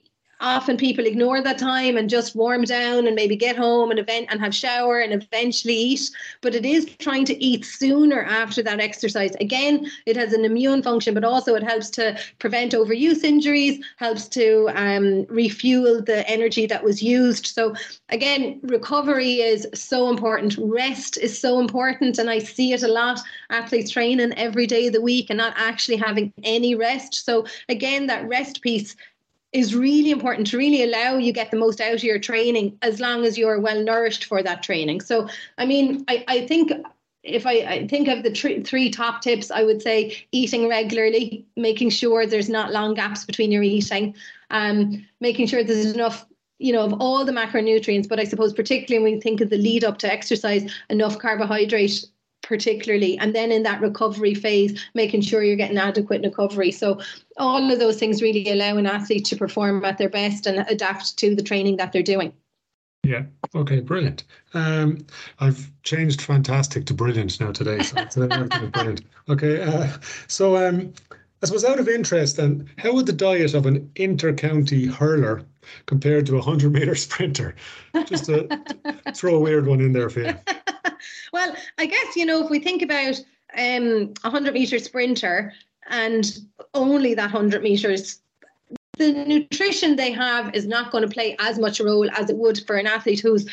[0.44, 4.26] often people ignore that time and just warm down and maybe get home and event
[4.30, 6.10] and have shower and eventually eat.
[6.42, 9.34] But it is trying to eat sooner after that exercise.
[9.40, 14.28] Again it has an immune function but also it helps to prevent overuse injuries helps
[14.28, 17.46] to um, refuel the energy that was used.
[17.46, 17.74] So
[18.10, 20.56] again recovery is so important.
[20.58, 23.18] Rest is so important and i see it a lot.
[23.48, 27.24] Athletes training every day of the week and not actually having any rest.
[27.24, 28.94] So again that rest piece
[29.54, 32.98] is really important to really allow you get the most out of your training as
[32.98, 35.00] long as you're well nourished for that training.
[35.00, 36.72] So, I mean, I, I think
[37.22, 41.46] if I, I, think of the three, three top tips, I would say eating regularly,
[41.56, 44.16] making sure there's not long gaps between your eating,
[44.50, 46.26] um, making sure there's enough,
[46.58, 48.08] you know, of all the macronutrients.
[48.08, 52.04] But I suppose particularly when we think of the lead up to exercise, enough carbohydrate
[52.44, 56.70] particularly and then in that recovery phase making sure you're getting adequate recovery.
[56.70, 57.00] So
[57.38, 61.16] all of those things really allow an athlete to perform at their best and adapt
[61.18, 62.32] to the training that they're doing.
[63.02, 63.24] Yeah.
[63.54, 64.24] Okay brilliant.
[64.54, 65.06] Um,
[65.40, 69.04] i've changed fantastic to brilliant now today so it's brilliant.
[69.28, 69.88] Okay uh,
[70.26, 70.92] so um,
[71.44, 75.42] I suppose out of interest, then, how would the diet of an inter-county hurler
[75.84, 77.54] compared to a hundred meter sprinter?
[78.06, 78.48] Just to
[79.14, 80.34] throw a weird one in there for you.
[81.34, 83.20] well, I guess you know if we think about
[83.58, 85.52] um, a hundred meter sprinter
[85.90, 86.24] and
[86.72, 88.20] only that hundred meters
[88.96, 92.36] the nutrition they have is not going to play as much a role as it
[92.36, 93.44] would for an athlete who's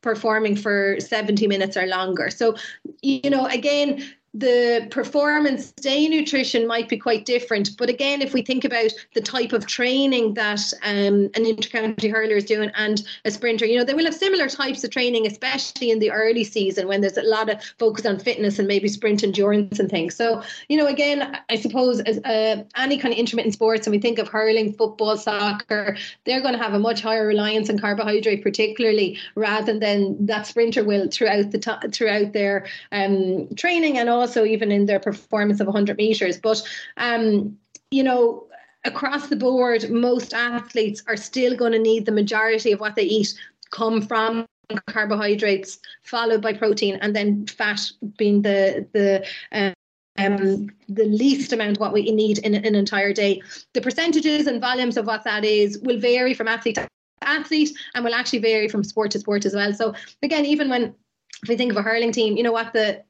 [0.00, 2.30] performing for 70 minutes or longer.
[2.30, 2.56] So,
[3.02, 4.02] you know, again,
[4.38, 7.70] the performance day nutrition might be quite different.
[7.78, 12.36] But again, if we think about the type of training that um, an intercounty hurler
[12.36, 15.90] is doing and a sprinter, you know, they will have similar types of training, especially
[15.90, 19.22] in the early season when there's a lot of focus on fitness and maybe sprint
[19.22, 20.14] endurance and things.
[20.14, 24.00] So, you know, again, I suppose as uh, any kind of intermittent sports, and we
[24.00, 28.42] think of hurling, football, soccer, they're going to have a much higher reliance on carbohydrate,
[28.42, 34.25] particularly rather than that sprinter will throughout the t- throughout their um, training and all
[34.26, 36.38] also even in their performance of 100 meters.
[36.38, 36.62] But,
[36.96, 37.56] um,
[37.92, 38.46] you know,
[38.84, 43.04] across the board, most athletes are still going to need the majority of what they
[43.04, 43.34] eat
[43.70, 44.46] come from
[44.88, 47.80] carbohydrates, followed by protein, and then fat
[48.16, 49.74] being the the um,
[50.18, 53.40] um, the least amount what we need in, in an entire day.
[53.74, 56.88] The percentages and volumes of what that is will vary from athlete to
[57.22, 59.72] athlete and will actually vary from sport to sport as well.
[59.72, 60.94] So again, even when
[61.42, 63.04] if we think of a hurling team, you know what the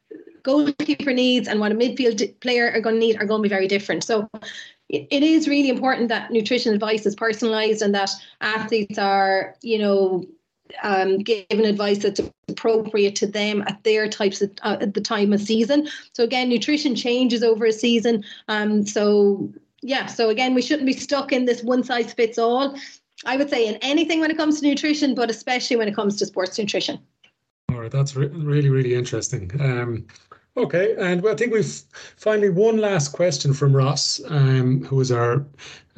[0.46, 3.56] goalkeeper needs and what a midfield player are going to need are going to be
[3.58, 4.04] very different.
[4.04, 4.30] So
[4.88, 10.24] it, is really important that nutrition advice is personalized and that athletes are, you know,
[10.84, 15.32] um, given advice that's appropriate to them at their types of, uh, at the time
[15.32, 15.88] of season.
[16.12, 18.24] So again, nutrition changes over a season.
[18.46, 22.76] Um, so yeah, so again, we shouldn't be stuck in this one size fits all.
[23.24, 26.16] I would say in anything when it comes to nutrition, but especially when it comes
[26.16, 27.00] to sports nutrition.
[27.72, 29.50] All right, that's re- really, really interesting.
[29.60, 30.06] Um,
[30.58, 31.82] Okay, and I think we've
[32.16, 35.44] finally one last question from Ross, um, who is our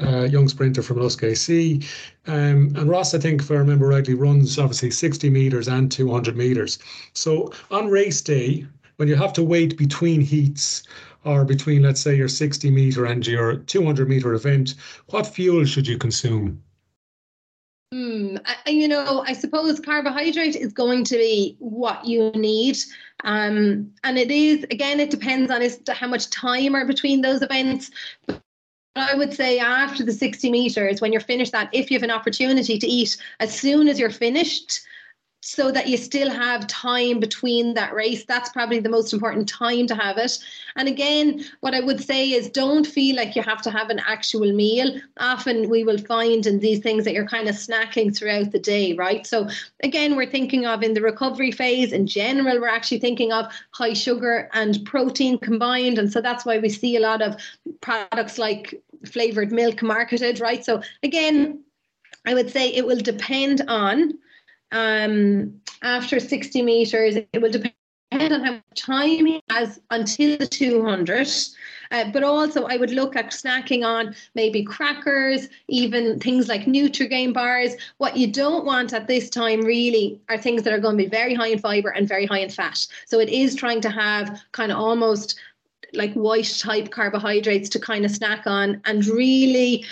[0.03, 1.81] uh, young sprinter from Lusk AC.
[2.27, 6.37] Um, and Ross, I think, if I remember rightly, runs obviously 60 metres and 200
[6.37, 6.81] metres.
[7.13, 8.67] So on race day,
[8.97, 10.83] when you have to wait between heats
[11.25, 14.75] or between, let's say, your 60 meter and your 200 meter event,
[15.11, 16.61] what fuel should you consume?
[17.93, 18.37] Hmm.
[18.67, 22.77] You know, I suppose carbohydrate is going to be what you need.
[23.25, 25.63] Um, and it is, again, it depends on
[25.95, 27.91] how much time are between those events.
[28.27, 28.43] But
[28.97, 32.11] I would say after the 60 meters, when you're finished that, if you have an
[32.11, 34.81] opportunity to eat as soon as you're finished,
[35.49, 38.23] so that you still have time between that race.
[38.27, 40.39] That's probably the most important time to have it.
[40.77, 43.99] And again, what I would say is don't feel like you have to have an
[44.01, 45.01] actual meal.
[45.17, 48.93] Often we will find in these things that you're kind of snacking throughout the day,
[48.93, 49.27] right?
[49.27, 49.49] So
[49.83, 53.95] again, we're thinking of in the recovery phase in general, we're actually thinking of high
[53.95, 55.99] sugar and protein combined.
[55.99, 57.37] And so that's why we see a lot of
[57.81, 58.75] products like
[59.07, 60.63] flavored milk marketed, right?
[60.63, 61.65] So again,
[62.27, 64.19] I would say it will depend on
[64.73, 67.75] um, after 60 meters, it will depend
[68.13, 71.29] on how much time he has until the 200.
[71.91, 77.33] Uh, but also, I would look at snacking on maybe crackers, even things like Nutrigrain
[77.33, 77.75] bars.
[77.97, 81.09] What you don't want at this time really are things that are going to be
[81.09, 82.87] very high in fiber and very high in fat.
[83.07, 85.39] So it is trying to have kind of almost
[85.95, 89.87] like white type carbohydrates to kind of snack on and really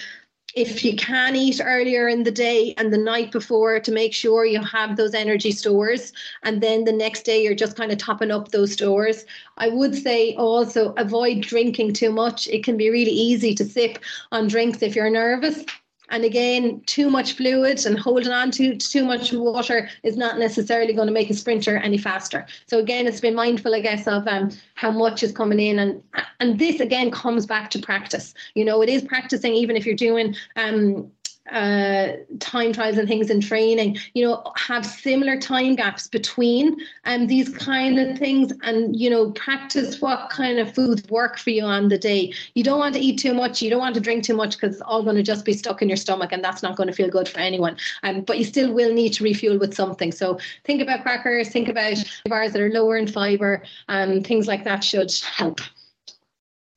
[0.57, 4.47] if you can eat earlier in the day and the night before to make sure
[4.47, 6.15] you have those energy stores.
[6.45, 9.27] And then the next day you're just kind of topping up those stores.
[9.59, 12.49] I would say also avoid drinking too much.
[12.49, 13.99] It can be really easy to sip
[14.33, 15.65] on drinks if you're nervous
[16.11, 20.93] and again, too much fluid and holding on to too much water is not necessarily
[20.93, 22.47] going to make a sprinter any faster.
[22.67, 26.03] So again, it's been mindful, I guess, of um, how much is coming in, and
[26.41, 28.35] and this again comes back to practice.
[28.55, 31.11] You know, it is practicing even if you're doing um,
[31.51, 37.27] uh, time trials and things in training, you know, have similar time gaps between um,
[37.27, 41.63] these kind of things and, you know, practice what kind of foods work for you
[41.63, 42.33] on the day.
[42.55, 43.63] You don't want to eat too much.
[43.63, 45.83] You don't want to drink too much because it's all going to just be stuck
[45.83, 47.77] in your stomach and that's not going to feel good for anyone.
[48.03, 50.13] Um, but you still will need to refuel with something.
[50.13, 54.47] So think about crackers, think about bars that are lower in fiber, and um, things
[54.47, 55.61] like that should help.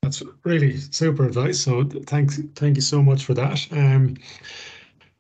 [0.02, 1.60] That's really super advice.
[1.60, 3.68] So thanks, thank you so much for that.
[3.72, 4.16] Um,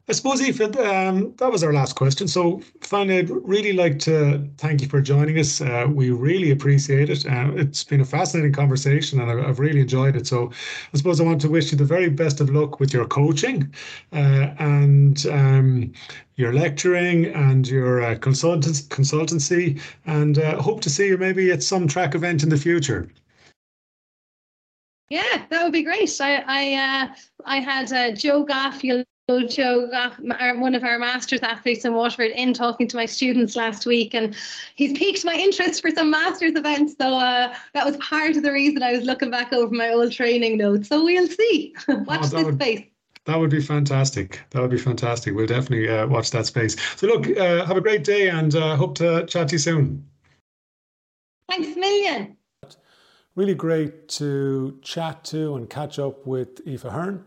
[0.07, 2.27] I suppose, Aoife, um, that was our last question.
[2.27, 5.61] So, finally, I'd really like to thank you for joining us.
[5.61, 7.27] Uh, we really appreciate it.
[7.27, 10.25] Uh, it's been a fascinating conversation and I've really enjoyed it.
[10.25, 10.49] So,
[10.91, 13.71] I suppose I want to wish you the very best of luck with your coaching
[14.11, 15.93] uh, and um,
[16.37, 21.87] your lecturing and your uh, consultancy, and uh, hope to see you maybe at some
[21.87, 23.07] track event in the future.
[25.09, 26.15] Yeah, that would be great.
[26.21, 31.85] I I uh, I had uh, Joe Goff, Joe Goff, one of our masters athletes
[31.85, 34.35] in Waterford, in talking to my students last week, and
[34.75, 36.95] he's piqued my interest for some masters events.
[36.99, 40.11] So uh, that was part of the reason I was looking back over my old
[40.11, 40.89] training notes.
[40.89, 41.75] So we'll see.
[41.87, 42.85] Watch oh, this would, space.
[43.25, 44.41] That would be fantastic.
[44.51, 45.35] That would be fantastic.
[45.35, 46.75] We'll definitely uh, watch that space.
[46.95, 50.07] So look, uh, have a great day, and uh, hope to chat to you soon.
[51.47, 52.37] Thanks a million.
[53.39, 57.23] Really great to chat to and catch up with Aoife Hearne.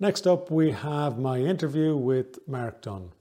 [0.00, 3.12] Next up, we have my interview with Mark Dunne.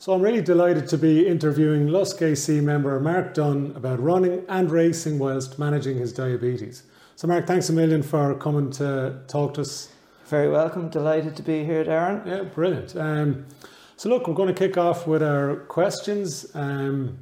[0.00, 4.68] So I'm really delighted to be interviewing Lusk AC member Mark Dunne about running and
[4.68, 6.82] racing whilst managing his diabetes.
[7.14, 9.92] So Mark, thanks a million for coming to talk to us.
[10.24, 10.88] Very welcome.
[10.88, 12.26] Delighted to be here, Darren.
[12.26, 12.96] Yeah, brilliant.
[12.96, 13.46] Um,
[13.96, 16.50] so look, we're going to kick off with our questions.
[16.52, 17.18] Um,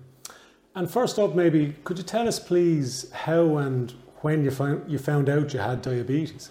[0.79, 4.97] and first up, maybe could you tell us, please, how and when you found you
[4.97, 6.51] found out you had diabetes?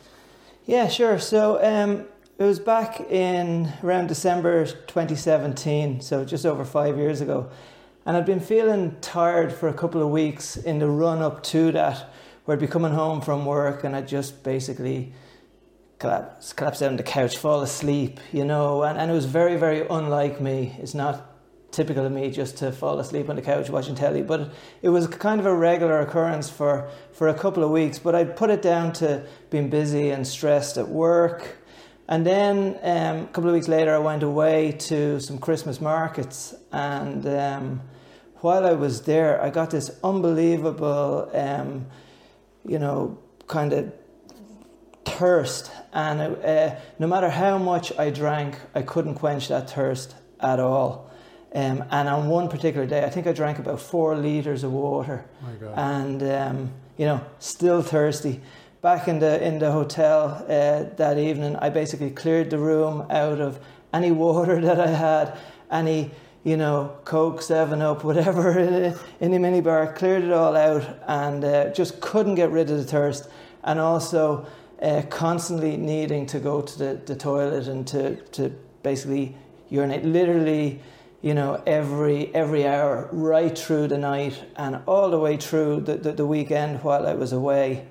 [0.65, 1.17] Yeah, sure.
[1.17, 2.05] So um,
[2.37, 7.49] it was back in around December 2017, so just over five years ago,
[8.05, 11.71] and I'd been feeling tired for a couple of weeks in the run up to
[11.71, 12.09] that,
[12.43, 15.13] where I'd be coming home from work and I'd just basically
[15.99, 20.41] collapse, on the couch, fall asleep, you know, and, and it was very, very unlike
[20.41, 20.75] me.
[20.79, 21.36] It's not
[21.77, 24.23] typical of me just to fall asleep on the couch watching telly.
[24.23, 27.99] But it was kind of a regular occurrence for, for a couple of weeks.
[27.99, 31.59] But I'd put it down to being busy and stressed at work.
[32.09, 36.55] And then um, a couple of weeks later, I went away to some Christmas markets.
[36.71, 37.81] And um,
[38.37, 41.85] while I was there, I got this unbelievable, um,
[42.65, 43.93] you know, kind of
[45.05, 45.69] thirst.
[45.93, 51.06] And uh, no matter how much I drank, I couldn't quench that thirst at all.
[51.53, 55.25] Um, and on one particular day, I think I drank about four liters of water,
[55.75, 58.41] and um, you know, still thirsty.
[58.81, 63.39] Back in the in the hotel uh, that evening, I basically cleared the room out
[63.39, 63.59] of
[63.93, 65.37] any water that I had,
[65.71, 66.11] any
[66.47, 68.57] you know, Coke, 7 Up, whatever
[69.19, 72.85] in a minibar, cleared it all out and uh, just couldn't get rid of the
[72.85, 73.29] thirst.
[73.65, 74.47] And also
[74.81, 78.49] uh, constantly needing to go to the, the toilet and to, to
[78.81, 79.35] basically
[79.69, 80.79] urinate literally,
[81.21, 85.95] you know, every, every hour, right through the night and all the way through the,
[85.95, 87.87] the, the weekend while I was away.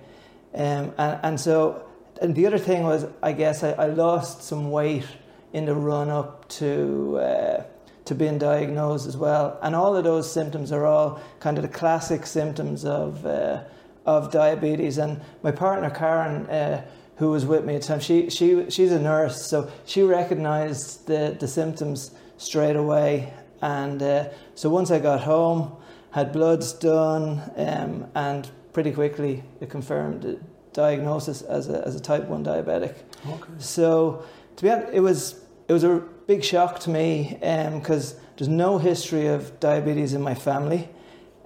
[0.55, 1.85] Um, and, and so,
[2.23, 5.07] and the other thing was, I guess I, I lost some weight
[5.53, 7.19] in the run up to.
[7.19, 7.63] Uh,
[8.07, 9.59] to being diagnosed as well.
[9.63, 13.65] And all of those symptoms are all kind of the classic symptoms of, uh,
[14.07, 14.99] of diabetes.
[14.99, 16.85] And my partner, Karen, uh,
[17.17, 21.07] who was with me at the time, she, she, she's a nurse, so she recognized
[21.07, 23.33] the, the symptoms straight away.
[23.63, 25.77] And uh, so once I got home,
[26.11, 30.41] had bloods done, um, and pretty quickly it confirmed the
[30.73, 32.95] diagnosis as a, as a type 1 diabetic.
[33.27, 33.53] Okay.
[33.59, 34.25] So
[34.57, 38.49] to be honest, it was, it was a big shock to me because um, there's
[38.49, 40.89] no history of diabetes in my family.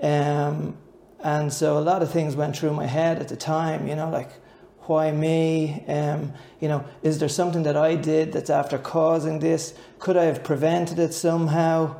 [0.02, 0.76] Um,
[1.22, 4.08] and so a lot of things went through my head at the time, you know,
[4.08, 4.30] like,
[4.90, 5.84] why me?
[5.86, 9.72] Um, you know, is there something that I did that's after causing this?
[10.00, 11.94] Could I have prevented it somehow?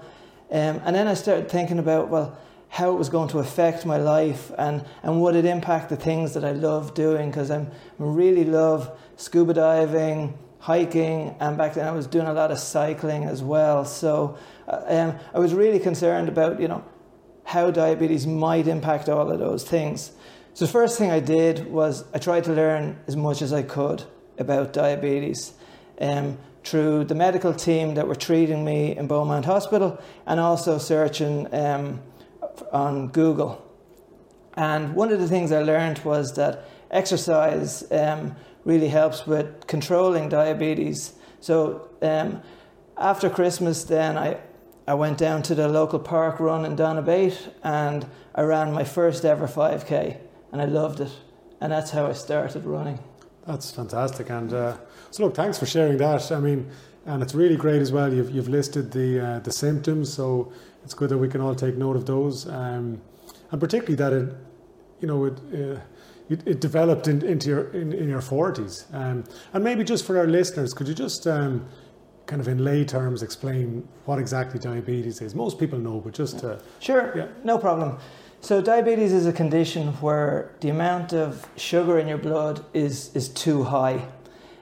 [0.51, 2.37] Um, and then I started thinking about, well,
[2.69, 6.35] how it was going to affect my life and, and would it impact the things
[6.35, 7.31] that I love doing?
[7.31, 7.65] Because I
[7.99, 13.23] really love scuba diving, hiking, and back then I was doing a lot of cycling
[13.23, 13.85] as well.
[13.85, 14.37] So
[14.67, 16.85] uh, um, I was really concerned about, you know,
[17.45, 20.11] how diabetes might impact all of those things.
[20.53, 23.63] So the first thing I did was I tried to learn as much as I
[23.63, 24.03] could
[24.37, 25.53] about diabetes
[26.01, 31.53] um, through the medical team that were treating me in Beaumont Hospital and also searching
[31.55, 32.01] um,
[32.73, 33.65] on Google.
[34.55, 38.35] And one of the things I learned was that exercise um,
[38.65, 41.13] really helps with controlling diabetes.
[41.39, 42.43] So um,
[42.99, 44.39] after Christmas, then I,
[44.87, 49.25] I went down to the local park run in Donabate and I ran my first
[49.25, 50.19] ever 5k
[50.53, 51.11] and I loved it.
[51.61, 52.99] And that's how I started running.
[53.47, 54.31] That's fantastic.
[54.31, 54.77] And uh,
[55.11, 56.33] so, look, thanks for sharing that.
[56.33, 56.71] I mean,
[57.07, 58.13] and it's really great as well.
[58.13, 60.53] You've, you've listed the, uh, the symptoms, so
[60.85, 62.49] it's good that we can all take note of those.
[62.49, 63.01] Um,
[63.51, 64.35] and particularly that it,
[65.01, 65.81] you know, it, uh,
[66.29, 68.87] it, it developed in, into your in, in your forties.
[68.93, 71.67] Um, and maybe just for our listeners, could you just um,
[72.27, 75.35] kind of in lay terms explain what exactly diabetes is?
[75.35, 77.27] Most people know, but just to, sure, yeah.
[77.43, 77.99] no problem.
[78.43, 83.29] So diabetes is a condition where the amount of sugar in your blood is is
[83.29, 84.07] too high.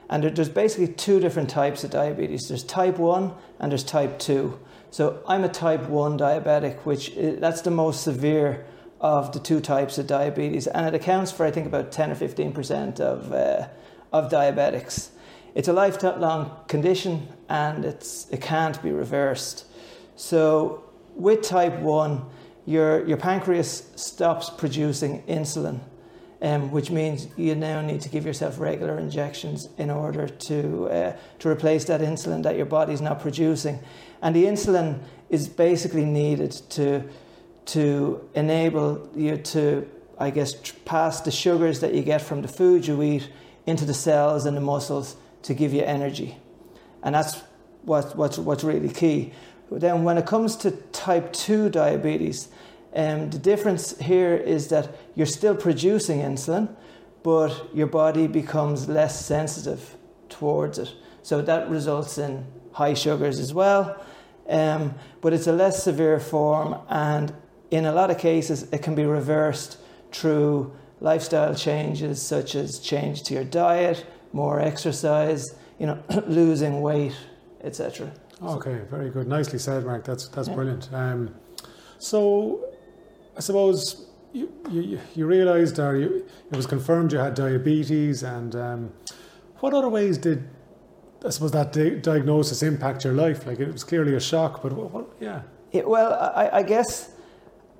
[0.09, 2.47] And there's basically two different types of diabetes.
[2.47, 4.59] There's type 1 and there's type 2.
[4.89, 8.65] So I'm a type 1 diabetic, which that's the most severe
[9.01, 12.15] of the two types of diabetes, and it accounts for I think about ten or
[12.15, 13.67] fifteen percent of uh,
[14.11, 15.09] of diabetics.
[15.55, 19.65] It's a lifelong condition, and it's it can't be reversed.
[20.15, 20.83] So
[21.15, 22.25] with type one,
[22.69, 25.79] your your pancreas stops producing insulin,
[26.41, 31.15] um, which means you now need to give yourself regular injections in order to uh,
[31.39, 33.79] to replace that insulin that your body's not producing,
[34.21, 34.99] and the insulin
[35.29, 37.03] is basically needed to
[37.65, 40.53] to enable you to, I guess,
[40.85, 43.29] pass the sugars that you get from the food you eat
[43.65, 46.37] into the cells and the muscles to give you energy.
[47.03, 47.41] And that's
[47.83, 49.33] what, what's, what's really key.
[49.71, 52.49] Then, when it comes to type 2 diabetes,
[52.95, 56.75] um, the difference here is that you're still producing insulin,
[57.21, 59.95] but your body becomes less sensitive
[60.27, 60.91] towards it.
[61.21, 64.03] So that results in high sugars as well.
[64.47, 67.31] Um, but it's a less severe form and
[67.71, 69.77] in a lot of cases, it can be reversed
[70.11, 77.15] through lifestyle changes such as change to your diet, more exercise, you know, losing weight,
[77.63, 78.11] etc.
[78.41, 79.27] Okay, very good.
[79.27, 80.05] Nicely said, Mark.
[80.05, 80.55] That's that's yeah.
[80.55, 80.89] brilliant.
[80.93, 81.35] Um,
[81.97, 82.65] so,
[83.35, 88.55] I suppose you you, you realised, or you, it was confirmed you had diabetes, and
[88.55, 88.93] um,
[89.59, 90.47] what other ways did
[91.25, 93.45] I suppose that di- diagnosis impact your life?
[93.45, 95.41] Like it was clearly a shock, but what, what yeah.
[95.71, 97.11] It, well, I, I guess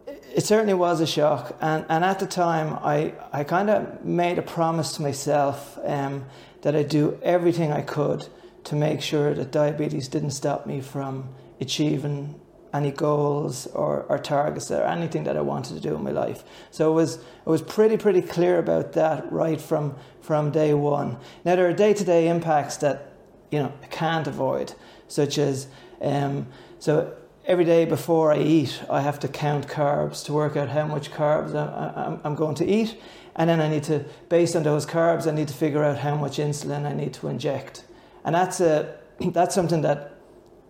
[0.08, 1.56] it certainly was a shock.
[1.62, 6.26] And, and at the time, I, I kind of made a promise to myself um,
[6.62, 8.28] that I'd do everything I could
[8.66, 11.30] to make sure that diabetes didn't stop me from
[11.60, 12.40] achieving
[12.74, 16.44] any goals or, or targets or anything that I wanted to do in my life.
[16.72, 21.18] So it was, it was pretty, pretty clear about that right from, from day one.
[21.44, 23.14] Now, there are day to day impacts that
[23.52, 24.74] you know, I can't avoid,
[25.08, 25.68] such as
[26.02, 26.48] um,
[26.78, 30.86] so every day before I eat, I have to count carbs to work out how
[30.86, 32.96] much carbs I, am going to eat.
[33.36, 36.16] And then I need to, based on those carbs, I need to figure out how
[36.16, 37.86] much insulin I need to inject.
[38.24, 38.98] And that's, a,
[39.32, 40.14] that's something that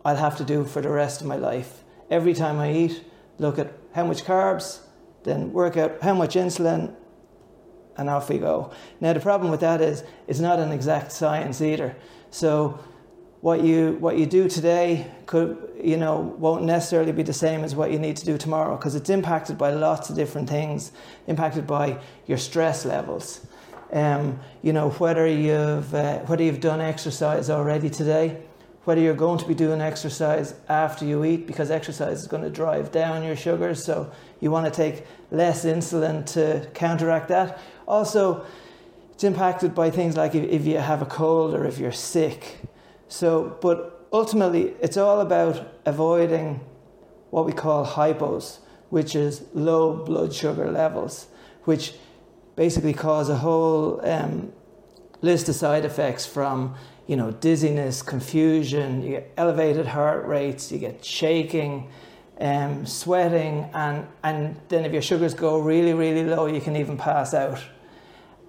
[0.05, 1.83] I'll have to do for the rest of my life.
[2.09, 3.03] every time I eat,
[3.37, 4.79] look at how much carbs,
[5.23, 6.95] then work out how much insulin,
[7.97, 8.71] and off we go.
[9.01, 11.95] Now the problem with that is it's not an exact science either.
[12.31, 12.79] So
[13.41, 17.75] what you what you do today could you know won't necessarily be the same as
[17.75, 20.91] what you need to do tomorrow because it's impacted by lots of different things
[21.27, 23.47] impacted by your stress levels
[23.91, 28.41] um, you know whether you've uh, whether you've done exercise already today
[28.89, 32.49] whether you're going to be doing exercise after you eat because exercise is going to
[32.49, 37.59] drive down your sugars so you want to take less insulin to counteract that.
[37.87, 38.43] Also
[39.13, 42.61] it's impacted by things like if, if you have a cold or if you're sick.
[43.09, 46.61] So, but ultimately, it's all about avoiding
[47.29, 48.59] what we call hypos,
[48.89, 51.27] which is low blood sugar levels,
[51.65, 51.93] which
[52.59, 54.51] basically cause a whole um,
[55.21, 56.75] list of side effects from
[57.07, 61.89] you know dizziness, confusion, you get elevated heart rates, you get shaking,
[62.41, 66.97] um, sweating, and and then if your sugars go really really low, you can even
[66.97, 67.61] pass out.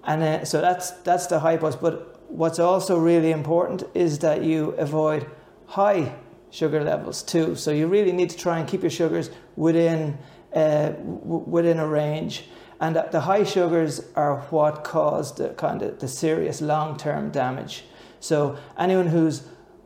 [0.03, 4.71] And uh, so that's that's the hypos, but what's also really important is that you
[4.71, 5.25] avoid
[5.67, 6.13] high
[6.49, 7.55] sugar levels too.
[7.55, 10.17] So you really need to try and keep your sugars within
[10.53, 12.43] uh, w- within a range.
[12.81, 17.85] And the high sugars are what cause the kind of the serious long term damage.
[18.19, 19.43] So anyone who's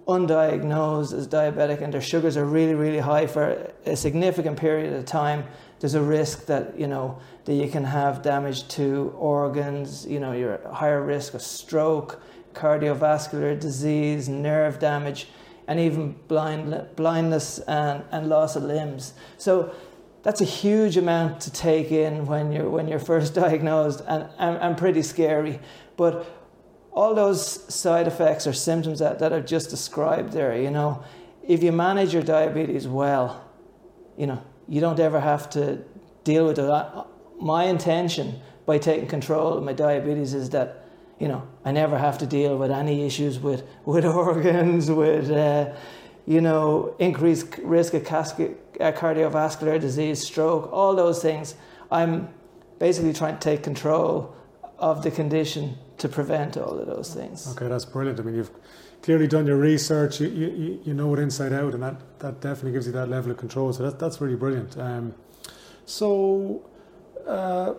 [0.07, 5.03] undiagnosed as diabetic and their sugars are really really high for a significant period of
[5.05, 5.43] time,
[5.79, 10.07] there's a risk that you know that you can have damage to organs.
[10.07, 12.21] You know, you're at higher risk of stroke
[12.53, 15.27] cardiovascular disease, nerve damage,
[15.67, 19.13] and even blind, blindness and, and loss of limbs.
[19.37, 19.75] So
[20.25, 24.57] that's a huge amount to take in when you're, when you're first diagnosed and, and,
[24.57, 25.59] and pretty scary.
[25.97, 26.25] But
[26.91, 31.03] all those side effects or symptoms that, that I've just described there, you know,
[31.47, 33.47] if you manage your diabetes well,
[34.17, 35.83] you know, you don't ever have to
[36.23, 37.05] deal with it.
[37.39, 40.85] My intention by taking control of my diabetes is that
[41.19, 45.73] you know, I never have to deal with any issues with, with organs, with, uh,
[46.25, 51.55] you know, increased risk of casket, uh, cardiovascular disease, stroke, all those things.
[51.91, 52.29] I'm
[52.79, 54.35] basically trying to take control
[54.79, 57.47] of the condition to prevent all of those things.
[57.55, 58.19] Okay, that's brilliant.
[58.19, 58.51] I mean, you've
[59.01, 62.71] clearly done your research, you, you, you know it inside out, and that, that definitely
[62.71, 63.71] gives you that level of control.
[63.71, 64.77] So that, that's really brilliant.
[64.77, 65.13] Um,
[65.85, 66.67] so,
[67.27, 67.73] uh,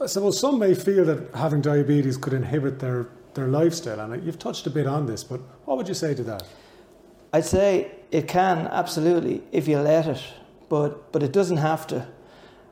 [0.00, 4.38] I suppose some may feel that having diabetes could inhibit their, their lifestyle, and you've
[4.38, 6.42] touched a bit on this, but what would you say to that?
[7.36, 10.22] I'd say it can absolutely if you let it,
[10.70, 12.08] but but it doesn't have to.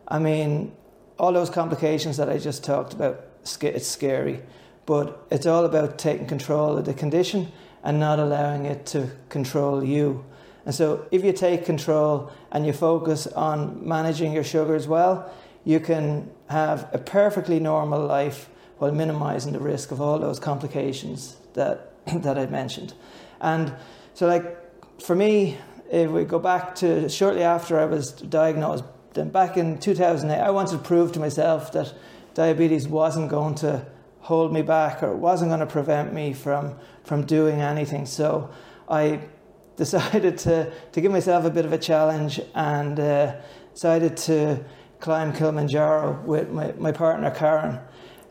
[0.09, 0.73] I mean,
[1.19, 3.27] all those complications that I just talked about,
[3.61, 4.41] it's scary,
[4.87, 7.53] but it's all about taking control of the condition
[7.83, 10.25] and not allowing it to control you.
[10.65, 15.31] And so, if you take control and you focus on managing your sugars well,
[15.65, 18.49] you can have a perfectly normal life
[18.79, 21.93] while minimizing the risk of all those complications that
[22.23, 22.95] that I mentioned.
[23.43, 23.75] And
[24.15, 25.59] so, like for me,
[25.91, 30.51] if we go back to shortly after I was diagnosed, then back in 2008, I
[30.51, 31.93] wanted to prove to myself that
[32.35, 33.87] diabetes wasn't going to
[34.21, 38.07] hold me back or wasn't going to prevent me from from doing anything.
[38.07, 38.51] So
[38.89, 39.21] I
[39.77, 43.35] decided to to give myself a bit of a challenge and uh,
[43.73, 44.65] decided to
[45.01, 47.81] climb Kilimanjaro with my, my partner Karen.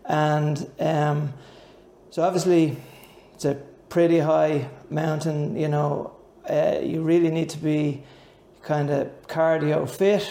[0.05, 1.34] And um,
[2.09, 2.77] so obviously
[3.34, 3.61] it's a
[3.93, 6.11] pretty high mountain, you know,
[6.49, 8.01] uh, you really need to be
[8.63, 10.27] kind of cardio fit.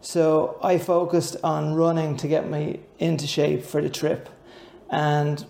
[0.00, 4.30] So I focused on running to get me into shape for the trip
[4.88, 5.44] and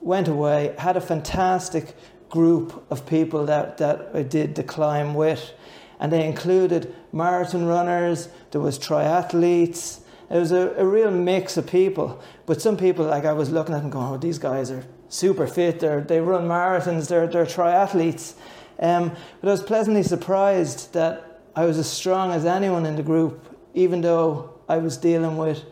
[0.00, 1.96] went away, had a fantastic
[2.28, 5.50] group of people that, that I did the climb with
[5.98, 9.98] and they included marathon runners, there was triathletes,
[10.30, 12.22] it was a, a real mix of people.
[12.46, 14.84] But some people, like I was looking at them going, oh, these guys are
[15.14, 18.34] super fit, they're, they run marathons, they're, they're triathletes.
[18.80, 23.02] Um, but I was pleasantly surprised that I was as strong as anyone in the
[23.04, 25.62] group, even though I was dealing with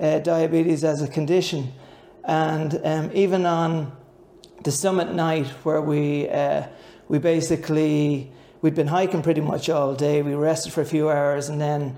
[0.00, 1.72] uh, diabetes as a condition.
[2.22, 3.90] And um, even on
[4.62, 6.68] the summit night, where we, uh,
[7.08, 8.30] we basically
[8.60, 10.22] we'd been hiking pretty much all day.
[10.22, 11.96] We rested for a few hours and then,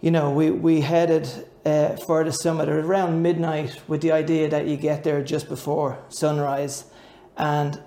[0.00, 4.66] you know, we, we headed uh, for the summit around midnight with the idea that
[4.66, 6.84] you get there just before sunrise.
[7.36, 7.80] And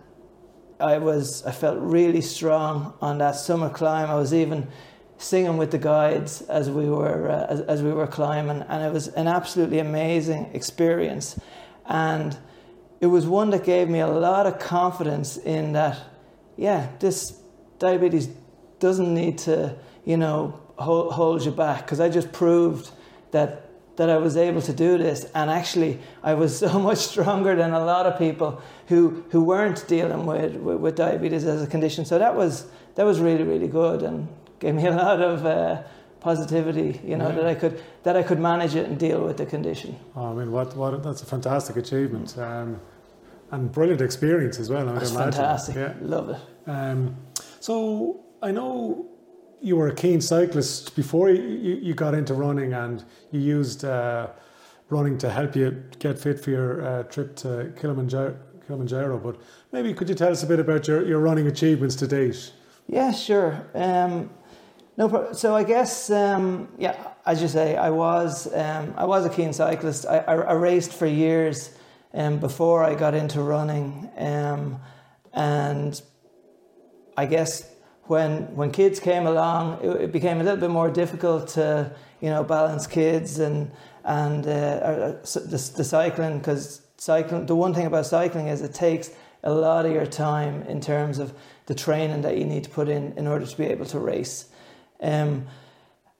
[0.80, 4.10] I was, I felt really strong on that summit climb.
[4.10, 4.68] I was even
[5.18, 8.62] singing with the guides as we were, uh, as, as we were climbing.
[8.62, 11.40] And it was an absolutely amazing experience.
[11.86, 12.38] And
[13.00, 15.98] it was one that gave me a lot of confidence in that,
[16.56, 17.40] yeah, this
[17.80, 18.30] diabetes
[18.80, 19.76] doesn't need to,
[20.06, 22.92] you know, hold, hold you back because I just proved
[23.32, 25.26] that that I was able to do this.
[25.36, 29.88] And actually, I was so much stronger than a lot of people who, who weren't
[29.88, 32.06] dealing with, with, with diabetes as a condition.
[32.06, 34.28] So that was, that was really, really good and
[34.60, 35.84] gave me a lot of uh,
[36.22, 37.36] positivity, you know, yeah.
[37.36, 39.98] that I could that I could manage it and deal with the condition.
[40.16, 42.80] Oh, I mean, what, what that's a fantastic achievement um,
[43.52, 44.88] and brilliant experience as well.
[44.88, 45.18] I would imagine.
[45.18, 45.76] fantastic.
[45.76, 45.94] Yeah.
[46.00, 46.70] Love it.
[46.70, 47.18] Um,
[47.60, 49.10] so I know
[49.62, 54.28] you were a keen cyclist before you, you, got into running and you used uh,
[54.90, 59.20] running to help you get fit for your uh, trip to Kilimanjaro, Kilimanjaro.
[59.20, 59.40] But
[59.72, 62.52] maybe could you tell us a bit about your, your running achievements to date?
[62.88, 63.64] Yeah, sure.
[63.76, 64.32] Um,
[64.98, 65.34] no, problem.
[65.36, 66.96] so I guess um, yeah,
[67.26, 70.06] as you say, I was um, I was a keen cyclist.
[70.06, 71.74] I, I, I raced for years
[72.14, 74.82] um, before I got into running, um,
[75.34, 76.02] and
[77.16, 77.71] I guess
[78.12, 81.90] when when kids came along, it, it, became a little bit more difficult to
[82.20, 83.72] you know balance kids and
[84.04, 85.12] and uh, uh
[85.54, 87.46] the, the cycling because cycling.
[87.46, 89.12] The one thing about cycling is it takes
[89.44, 91.34] a lot of your time in terms of
[91.68, 94.50] the training that you need to put in in order to be able to race.
[95.02, 95.48] Um,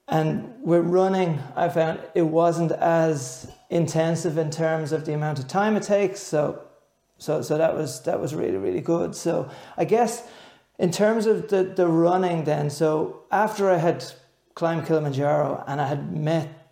[0.08, 0.26] and
[0.62, 5.76] with running, I found it wasn't as intensive in terms of the amount of time
[5.76, 6.20] it takes.
[6.20, 6.40] So,
[7.18, 9.14] so, so that was that was really really good.
[9.14, 10.26] So I guess
[10.78, 14.04] in terms of the, the running then, so after I had
[14.54, 16.70] climbed Kilimanjaro and I had met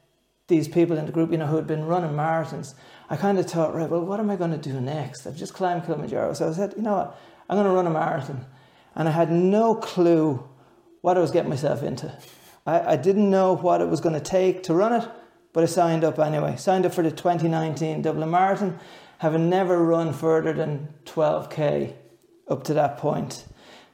[0.49, 2.75] these people in the group, you know, who had been running marathons,
[3.09, 5.27] I kind of thought, right, well, what am I going to do next?
[5.27, 6.33] I've just climbed Kilimanjaro.
[6.35, 8.47] So I said, you know what, I'm going to run a marathon.
[8.95, 10.49] And I had no clue
[11.01, 12.17] what I was getting myself into.
[12.67, 15.09] I, I didn't know what it was going to take to run it,
[15.53, 16.57] but I signed up anyway.
[16.57, 18.79] Signed up for the 2019 Dublin Marathon,
[19.19, 21.95] having never run further than 12k
[22.49, 23.45] up to that point.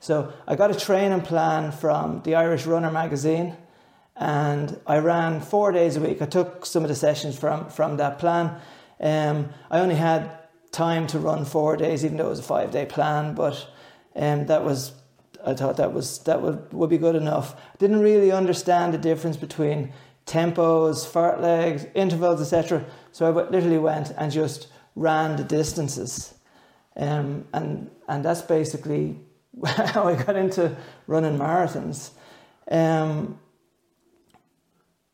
[0.00, 3.56] So I got a training plan from the Irish Runner magazine
[4.16, 6.22] and I ran four days a week.
[6.22, 8.58] I took some of the sessions from, from that plan.
[9.00, 10.30] Um, I only had
[10.72, 13.68] time to run four days, even though it was a five day plan, but
[14.14, 14.92] um, that was
[15.44, 17.54] I thought that was that would, would be good enough.
[17.78, 19.92] Didn't really understand the difference between
[20.26, 22.84] tempos, fartleks, intervals, etc.
[23.12, 26.34] So I literally went and just ran the distances,
[26.96, 29.20] um, and and that's basically
[29.64, 30.76] how I got into
[31.06, 32.10] running marathons.
[32.70, 33.38] Um,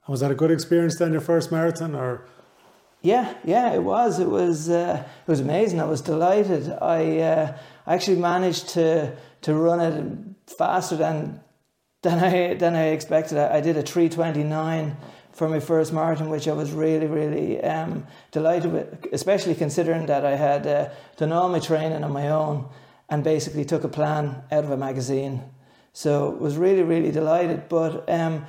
[0.09, 2.27] was that a good experience then, your first marathon, or?
[3.03, 4.19] Yeah, yeah, it was.
[4.19, 4.69] It was.
[4.69, 5.81] Uh, it was amazing.
[5.81, 6.71] I was delighted.
[6.71, 11.41] I uh, actually managed to to run it faster than
[12.03, 13.39] than I than I expected.
[13.39, 14.97] I, I did a three twenty nine
[15.33, 20.27] for my first marathon, which I was really, really um, delighted with, especially considering that
[20.27, 22.69] I had uh, done all my training on my own
[23.13, 25.43] and basically took a plan out of a magazine.
[25.93, 27.69] So was really, really delighted.
[27.69, 28.47] But um,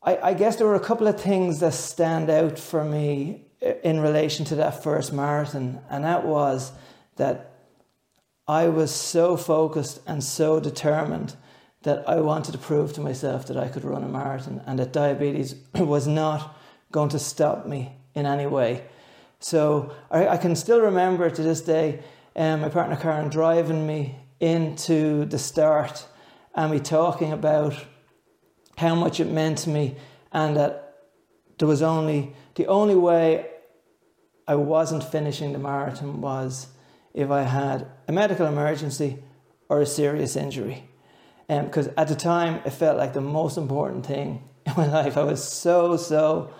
[0.00, 3.72] I, I guess there were a couple of things that stand out for me uh,
[3.82, 6.70] in relation to that first marathon, and that was
[7.16, 7.56] that
[8.46, 11.34] I was so focused and so determined
[11.82, 14.92] that I wanted to prove to myself that I could run a marathon and that
[14.92, 16.56] diabetes was not
[16.92, 18.84] going to stop me in any way.
[19.40, 22.04] So I, I can still remember to this day
[22.38, 26.06] um, my partner Karen driving me into the start
[26.54, 27.74] and me talking about
[28.76, 29.96] how much it meant to me
[30.32, 30.94] and that
[31.58, 33.46] there was only the only way
[34.46, 36.68] I wasn't finishing the marathon was
[37.12, 39.18] if I had a medical emergency
[39.68, 40.88] or a serious injury.
[41.48, 44.86] And because um, at the time, it felt like the most important thing in my
[44.86, 45.16] life.
[45.16, 46.52] I was so, so,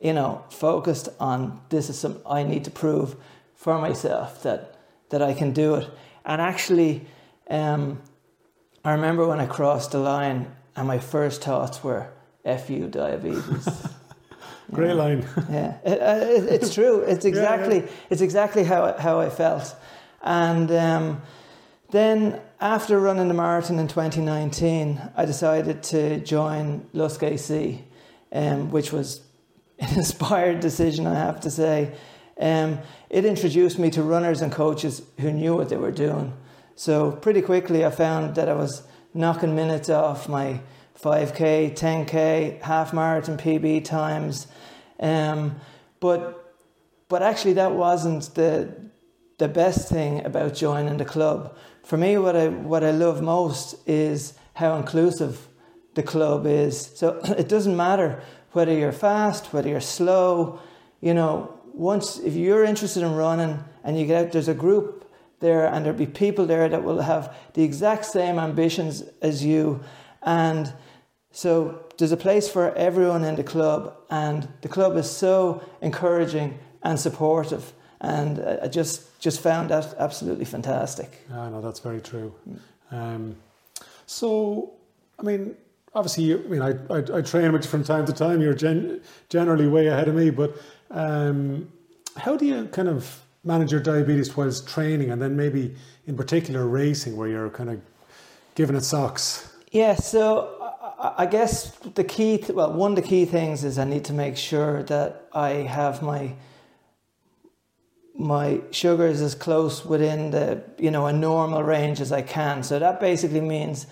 [0.00, 3.16] you know, focused on this is something I need to prove
[3.56, 4.73] for myself that
[5.10, 5.88] that I can do it.
[6.24, 7.06] And actually,
[7.50, 8.00] um,
[8.84, 10.46] I remember when I crossed the line,
[10.76, 12.08] and my first thoughts were
[12.44, 13.88] "fu diabetes."
[14.72, 14.94] Great yeah.
[14.94, 15.26] line.
[15.50, 17.04] yeah, it, uh, it, it's true.
[17.06, 18.10] It's exactly yeah, yeah.
[18.10, 19.76] it's exactly how how I felt.
[20.22, 21.22] And um,
[21.90, 27.84] then after running the marathon in 2019, I decided to join Lusk AC,
[28.32, 29.20] um, which was
[29.78, 31.92] an inspired decision, I have to say.
[32.40, 32.78] Um,
[33.10, 36.32] it introduced me to runners and coaches who knew what they were doing.
[36.76, 38.82] So pretty quickly, I found that I was
[39.12, 40.60] knocking minutes off my
[41.00, 44.46] 5k, 10k, half marathon PB times.
[44.98, 45.56] Um,
[46.00, 46.40] but
[47.08, 48.74] but actually, that wasn't the
[49.38, 51.56] the best thing about joining the club.
[51.82, 55.48] For me, what I what I love most is how inclusive
[55.94, 56.90] the club is.
[56.96, 58.22] So it doesn't matter
[58.52, 60.60] whether you're fast, whether you're slow.
[61.00, 65.10] You know, once if you're interested in running and you get out, there's a group
[65.40, 69.80] there, and there'll be people there that will have the exact same ambitions as you,
[70.22, 70.72] and
[71.36, 76.58] So there's a place for everyone in the club, and the club is so encouraging
[76.80, 77.72] and supportive.
[78.00, 81.10] And I just just found that absolutely fantastic.
[81.32, 82.32] I know that's very true.
[82.92, 83.34] Um,
[84.06, 84.74] so,
[85.18, 85.56] I mean,
[85.92, 88.40] obviously, you, I mean, I, I, I, train with you from time to time.
[88.40, 90.56] You're gen, generally way ahead of me, but
[90.94, 91.70] um,
[92.16, 95.74] how do you kind of manage your diabetes whilst training, and then maybe
[96.06, 97.80] in particular racing, where you're kind of
[98.54, 99.52] giving it socks?
[99.70, 103.84] Yeah, so I guess the key, th- well, one of the key things is I
[103.84, 106.34] need to make sure that I have my
[108.16, 112.62] my sugars as close within the you know a normal range as I can.
[112.62, 113.88] So that basically means,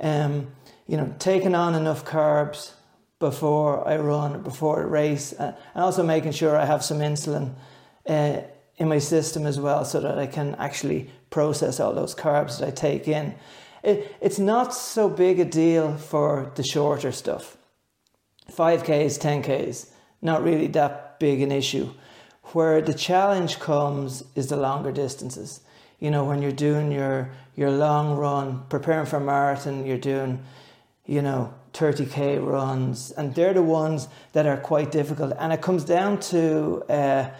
[0.00, 0.46] um,
[0.86, 2.72] you know, taking on enough carbs
[3.18, 7.54] before I run, before a race, uh, and also making sure I have some insulin
[8.06, 8.40] uh,
[8.76, 12.68] in my system as well, so that I can actually process all those carbs that
[12.68, 13.34] I take in
[13.86, 17.56] it, it's not so big a deal for the shorter stuff.
[18.52, 19.90] 5Ks, 10Ks,
[20.20, 21.90] not really that big an issue.
[22.52, 25.60] Where the challenge comes is the longer distances.
[26.00, 30.42] You know, when you're doing your, your long run, preparing for a marathon, you're doing,
[31.06, 35.34] you know, 30k runs, and they're the ones that are quite difficult.
[35.38, 37.30] And it comes down to, uh,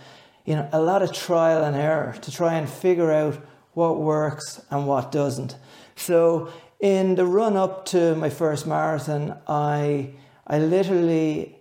[0.45, 3.39] you know, a lot of trial and error to try and figure out
[3.73, 5.57] what works and what doesn't.
[5.97, 10.11] So in the run up to my first marathon, I
[10.47, 11.57] I literally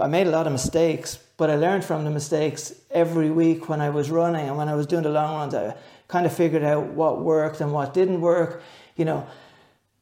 [0.00, 3.80] I made a lot of mistakes, but I learned from the mistakes every week when
[3.80, 5.54] I was running and when I was doing the long runs.
[5.54, 5.74] I
[6.08, 8.62] kind of figured out what worked and what didn't work.
[8.96, 9.26] You know,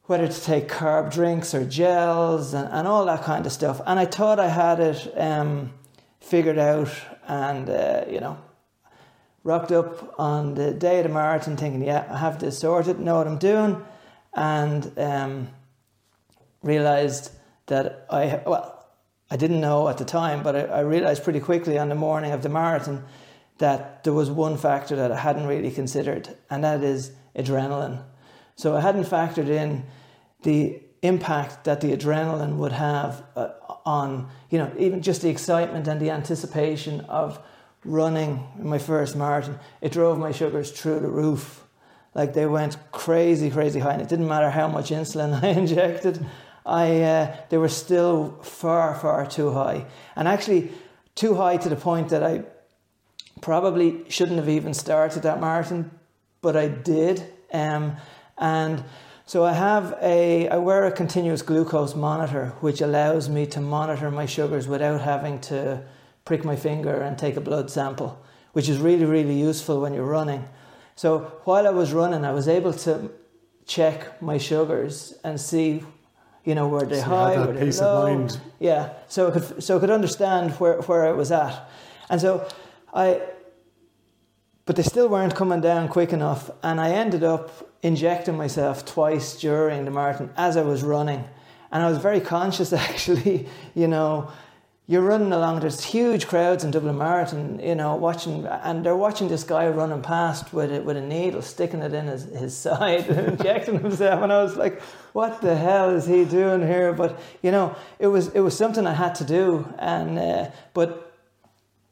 [0.07, 3.81] whether to take carb drinks or gels and, and all that kind of stuff.
[3.85, 5.73] And I thought I had it um,
[6.19, 6.89] figured out,
[7.27, 8.37] and uh, you know,
[9.43, 13.17] rocked up on the day of the marathon thinking, yeah, I have this sorted, know
[13.17, 13.85] what I'm doing,
[14.33, 15.49] and um,
[16.63, 17.31] realised
[17.67, 18.85] that I, well,
[19.29, 22.31] I didn't know at the time, but I, I realised pretty quickly on the morning
[22.31, 23.03] of the marathon
[23.57, 28.03] that there was one factor that I hadn't really considered, and that is adrenaline.
[28.57, 29.85] So I hadn't factored in
[30.41, 33.49] the impact that the adrenaline would have uh,
[33.85, 37.39] on, you know, even just the excitement and the anticipation of
[37.85, 41.63] running my first marathon, it drove my sugars through the roof.
[42.15, 46.25] Like they went crazy, crazy high, and it didn't matter how much insulin I injected.
[46.65, 49.85] I uh, they were still far, far too high,
[50.15, 50.71] and actually
[51.13, 52.43] too high to the point that I
[53.39, 55.91] probably shouldn't have even started that marathon,
[56.41, 57.23] but I did.
[57.53, 57.97] Um,
[58.37, 58.83] and
[59.25, 64.09] so I have a I wear a continuous glucose monitor, which allows me to monitor
[64.09, 65.83] my sugars without having to
[66.23, 68.23] prick my finger and take a blood sample,
[68.53, 70.45] which is really, really useful when you're running.
[70.95, 73.11] So while I was running, I was able to
[73.65, 75.83] check my sugars and see,
[76.45, 78.27] you know, were they so high, were they low.
[78.59, 81.69] Yeah, so I could so I could understand where where I was at,
[82.09, 82.47] and so
[82.93, 83.21] I.
[84.67, 87.49] But they still weren't coming down quick enough, and I ended up
[87.81, 91.23] injecting myself twice during the marathon as I was running,
[91.71, 94.29] and I was very conscious actually, you know,
[94.89, 99.29] you're running along, there's huge crowds in Dublin Marathon, you know, watching, and they're watching
[99.29, 103.07] this guy running past with a, with a needle, sticking it in his, his side
[103.09, 104.21] and injecting himself.
[104.23, 106.93] And I was like, what the hell is he doing here?
[106.93, 109.67] But, you know, it was, it was something I had to do.
[109.77, 111.06] And, uh, but,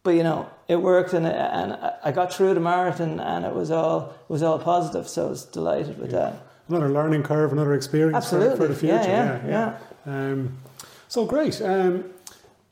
[0.06, 3.72] but, you know, it worked and, and I got through the marathon and it was
[3.72, 5.10] all, it was all positive.
[5.10, 6.20] So I was delighted with yeah.
[6.20, 6.48] that.
[6.70, 8.56] Another learning curve, another experience Absolutely.
[8.56, 8.96] For, for the future.
[8.96, 9.48] Yeah, yeah.
[9.48, 9.78] yeah.
[10.06, 10.32] yeah.
[10.32, 10.58] Um,
[11.08, 11.62] so great.
[11.62, 12.06] Um,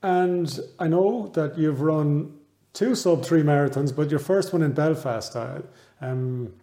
[0.02, 2.38] and I know that you've run
[2.74, 5.60] two sub three marathons, but your first one in Belfast, uh,
[6.02, 6.54] um,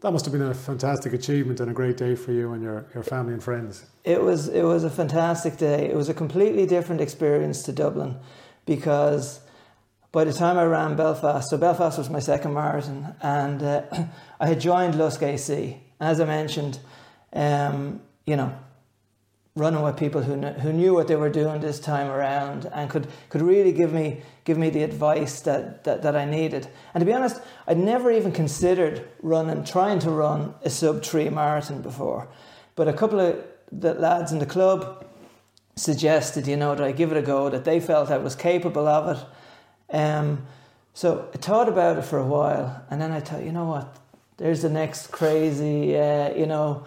[0.00, 2.86] that must have been a fantastic achievement and a great day for you and your,
[2.94, 3.84] your family and friends.
[4.04, 5.88] It was it was a fantastic day.
[5.88, 8.16] It was a completely different experience to Dublin
[8.66, 9.40] because
[10.12, 13.82] by the time I ran Belfast, so Belfast was my second marathon, and uh,
[14.40, 15.80] I had joined Lusk AC.
[15.98, 16.78] As I mentioned,
[17.32, 18.54] um, you know,
[19.56, 22.90] running with people who kn- who knew what they were doing this time around and
[22.90, 26.68] could could really give me give me the advice that, that, that I needed.
[26.94, 31.28] And to be honest, I'd never even considered running trying to run a sub three
[31.30, 32.28] marathon before.
[32.74, 35.06] But a couple of the lads in the club
[35.76, 38.88] suggested, you know, that I give it a go, that they felt I was capable
[38.88, 39.24] of it.
[39.92, 40.46] Um,
[40.94, 43.96] so I thought about it for a while, and then I thought, you know what,
[44.36, 46.84] there's the next crazy, uh, you know,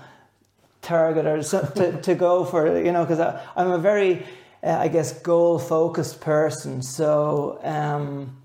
[0.82, 3.20] target or to, to go for, you know, because
[3.56, 4.26] I'm a very,
[4.64, 6.82] uh, I guess, goal focused person.
[6.82, 8.38] So, um,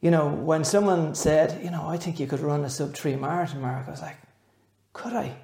[0.00, 3.16] you know, when someone said, you know, I think you could run a sub three
[3.16, 4.16] marathon, Mark, I was like,
[4.92, 5.34] could I?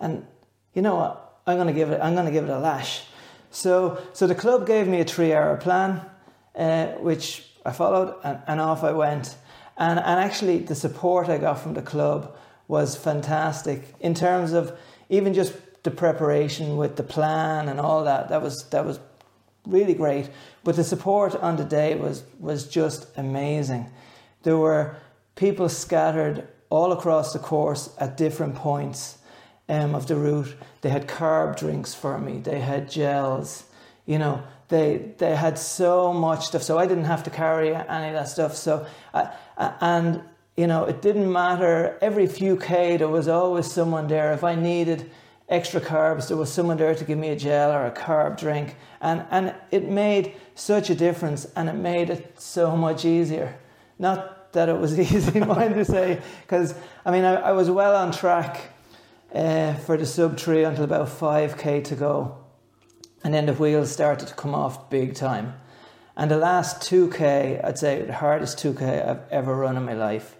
[0.00, 0.26] And
[0.74, 1.40] you know what?
[1.46, 2.00] I'm to give it.
[2.00, 3.04] I'm to give it a lash.
[3.50, 6.00] So, so the club gave me a three-hour plan,
[6.54, 9.36] uh, which I followed, and, and off I went.
[9.76, 12.36] And and actually, the support I got from the club
[12.68, 14.76] was fantastic in terms of
[15.08, 18.28] even just the preparation with the plan and all that.
[18.28, 18.98] That was that was
[19.66, 20.30] really great.
[20.64, 23.90] But the support on the day was was just amazing.
[24.42, 24.96] There were
[25.34, 29.18] people scattered all across the course at different points
[29.68, 30.54] um, of the route.
[30.80, 32.38] They had carb drinks for me.
[32.38, 33.64] They had gels.
[34.06, 34.42] You know,
[34.72, 36.62] they they had so much stuff.
[36.62, 38.56] So I didn't have to carry any of that stuff.
[38.56, 39.30] So I,
[39.80, 40.22] and
[40.56, 41.98] you know, it didn't matter.
[42.00, 44.32] Every few k, there was always someone there.
[44.32, 45.10] If I needed
[45.48, 48.76] extra carbs, there was someone there to give me a gel or a carb drink,
[49.00, 53.58] and and it made such a difference, and it made it so much easier.
[53.98, 57.94] Not that it was easy, mind to say, because I mean I, I was well
[57.94, 58.72] on track
[59.34, 62.41] uh, for the sub three until about 5k to go.
[63.24, 65.54] And then the wheels started to come off big time.
[66.16, 70.36] And the last 2k, I'd say the hardest 2k I've ever run in my life.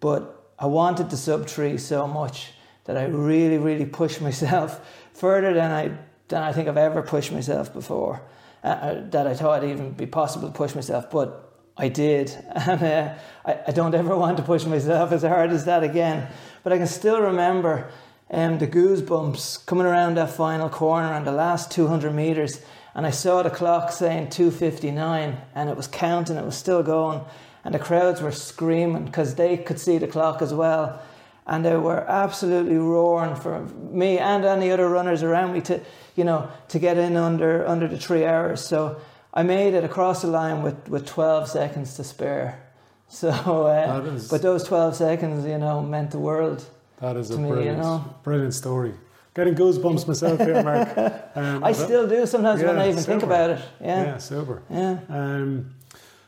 [0.00, 2.52] But I wanted the sub three so much
[2.84, 4.80] that I really, really pushed myself
[5.12, 8.22] further than I, than I think I've ever pushed myself before.
[8.62, 11.10] Uh, uh that I thought it'd even be possible to push myself.
[11.10, 12.30] But I did.
[12.54, 13.14] And uh,
[13.44, 16.28] I, I don't ever want to push myself as hard as that again.
[16.62, 17.90] But I can still remember
[18.30, 22.60] um, the goosebumps coming around that final corner on the last 200 metres.
[22.94, 27.20] And I saw the clock saying 2.59 and it was counting, it was still going.
[27.64, 31.00] And the crowds were screaming because they could see the clock as well.
[31.46, 35.80] And they were absolutely roaring for me and any other runners around me to,
[36.16, 38.64] you know, to get in under, under the three hours.
[38.64, 39.00] So
[39.32, 42.62] I made it across the line with, with 12 seconds to spare.
[43.08, 46.68] So, uh, but those 12 seconds, you know, meant the world.
[47.00, 48.14] That is a me, brilliant, you know?
[48.22, 48.94] brilliant story.
[49.34, 50.88] Getting goosebumps myself here, Mark.
[51.36, 53.10] Um, I still do sometimes yeah, when I even super.
[53.10, 53.60] think about it.
[53.78, 54.62] Yeah, yeah super.
[54.70, 55.00] Yeah.
[55.10, 55.74] Um,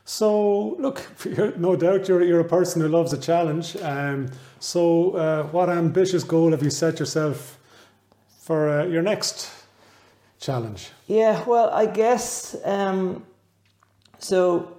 [0.04, 1.02] so, look,
[1.56, 3.74] no doubt you're, you're a person who loves a challenge.
[3.78, 4.28] Um,
[4.60, 7.58] so, uh, what ambitious goal have you set yourself
[8.40, 9.50] for uh, your next
[10.38, 10.90] challenge?
[11.06, 13.24] Yeah, well, I guess um,
[14.18, 14.74] so.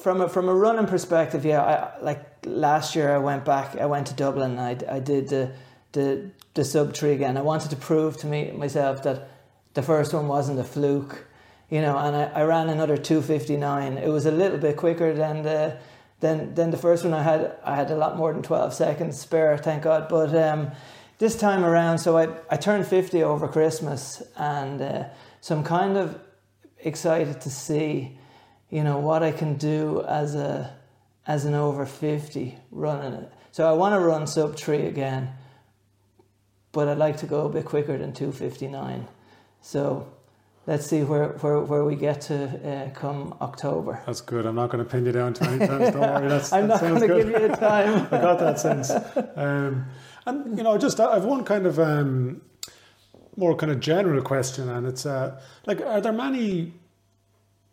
[0.00, 3.76] From a from a running perspective, yeah, I like last year I went back.
[3.76, 4.58] I went to Dublin.
[4.58, 5.52] I, I did the
[5.92, 7.36] the the sub three again.
[7.36, 9.28] I wanted to prove to me myself that
[9.74, 11.26] the first one wasn't a fluke,
[11.70, 11.96] you know.
[11.96, 13.98] And I, I ran another two fifty nine.
[13.98, 15.78] It was a little bit quicker than the
[16.20, 17.14] than than the first one.
[17.14, 20.08] I had I had a lot more than twelve seconds spare, thank God.
[20.08, 20.70] But um,
[21.18, 25.04] this time around, so I I turned fifty over Christmas, and uh,
[25.40, 26.18] so I'm kind of
[26.80, 28.18] excited to see,
[28.70, 30.77] you know, what I can do as a
[31.28, 33.32] as an over 50 running it.
[33.52, 35.30] So I want to run sub 3 again,
[36.72, 39.06] but I'd like to go a bit quicker than 259.
[39.60, 40.10] So
[40.66, 44.02] let's see where, where, where we get to uh, come October.
[44.06, 44.46] That's good.
[44.46, 45.90] I'm not going to pin you down to any times.
[45.90, 46.28] Don't worry.
[46.28, 48.06] That's, I'm that not going to give you a time.
[48.10, 48.90] I got that sense.
[49.36, 49.86] Um,
[50.24, 52.40] and you know, just I've one kind of um,
[53.36, 56.74] more kind of general question, and it's uh, like, are there many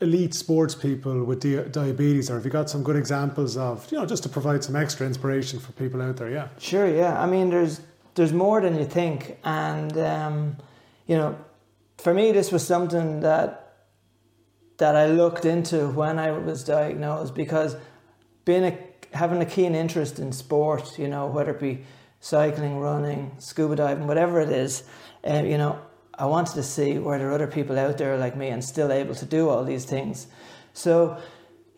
[0.01, 3.97] elite sports people with di- diabetes, or have you got some good examples of, you
[3.97, 6.29] know, just to provide some extra inspiration for people out there?
[6.29, 6.49] Yeah.
[6.59, 6.87] Sure.
[6.87, 7.21] Yeah.
[7.21, 7.81] I mean, there's
[8.15, 10.57] there's more than you think, and um,
[11.07, 11.37] you know,
[11.97, 13.61] for me, this was something that
[14.77, 17.75] that I looked into when I was diagnosed because
[18.43, 18.77] being a
[19.13, 21.83] having a keen interest in sport, you know, whether it be
[22.19, 24.83] cycling, running, scuba diving, whatever it is,
[25.29, 25.79] uh, you know,
[26.17, 29.15] I wanted to see were there other people out there like me and still able
[29.15, 30.27] to do all these things.
[30.73, 31.17] So,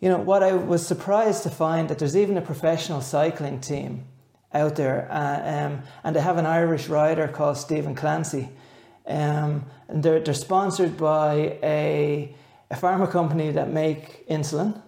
[0.00, 4.04] you know, what I was surprised to find that there's even a professional cycling team
[4.54, 8.48] out there, uh, um, and they have an Irish rider called Stephen Clancy,
[9.06, 12.34] um, and they're they're sponsored by a
[12.70, 14.80] a pharma company that make insulin,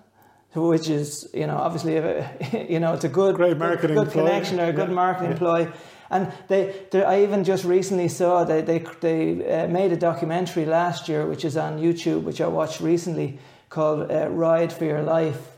[0.54, 4.12] which is you know obviously a, you know it's a good great marketing good, good
[4.12, 4.94] connection or a good yeah.
[4.94, 5.38] marketing yeah.
[5.38, 5.72] ploy.
[6.10, 10.64] And they, they, I even just recently saw they they they uh, made a documentary
[10.66, 13.38] last year, which is on YouTube, which I watched recently,
[13.68, 15.56] called uh, "Ride for Your Life,"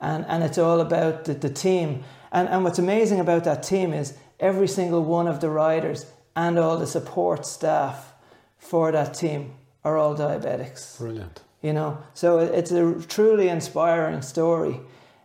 [0.00, 2.02] and and it's all about the, the team.
[2.32, 6.58] And and what's amazing about that team is every single one of the riders and
[6.58, 8.14] all the support staff
[8.58, 9.52] for that team
[9.84, 10.98] are all diabetics.
[10.98, 11.42] Brilliant.
[11.62, 14.80] You know, so it's a truly inspiring story.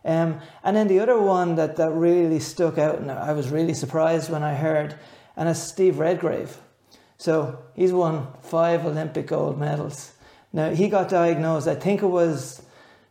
[0.06, 3.74] Um, and then the other one that, that really stuck out, and I was really
[3.74, 4.94] surprised when I heard,
[5.36, 6.56] and it's Steve Redgrave.
[7.18, 10.12] So he's won five Olympic gold medals.
[10.52, 11.66] Now he got diagnosed.
[11.66, 12.62] I think it was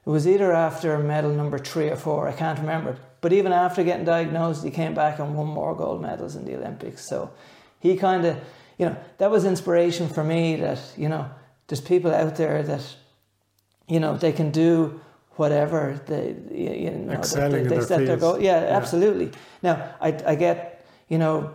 [0.05, 2.27] it was either after medal number three or four.
[2.27, 2.97] I can't remember.
[3.21, 6.55] But even after getting diagnosed, he came back and won more gold medals in the
[6.55, 7.07] Olympics.
[7.07, 7.31] So
[7.79, 8.37] he kind of
[8.77, 11.29] you know, that was inspiration for me that, you know,
[11.67, 12.95] there's people out there that,
[13.87, 14.99] you know, they can do
[15.35, 18.39] whatever they, you know, Excelling they, they set their goal.
[18.39, 18.77] Yeah, Yeah.
[18.77, 19.31] absolutely.
[19.61, 21.53] Now, I, I get, you know,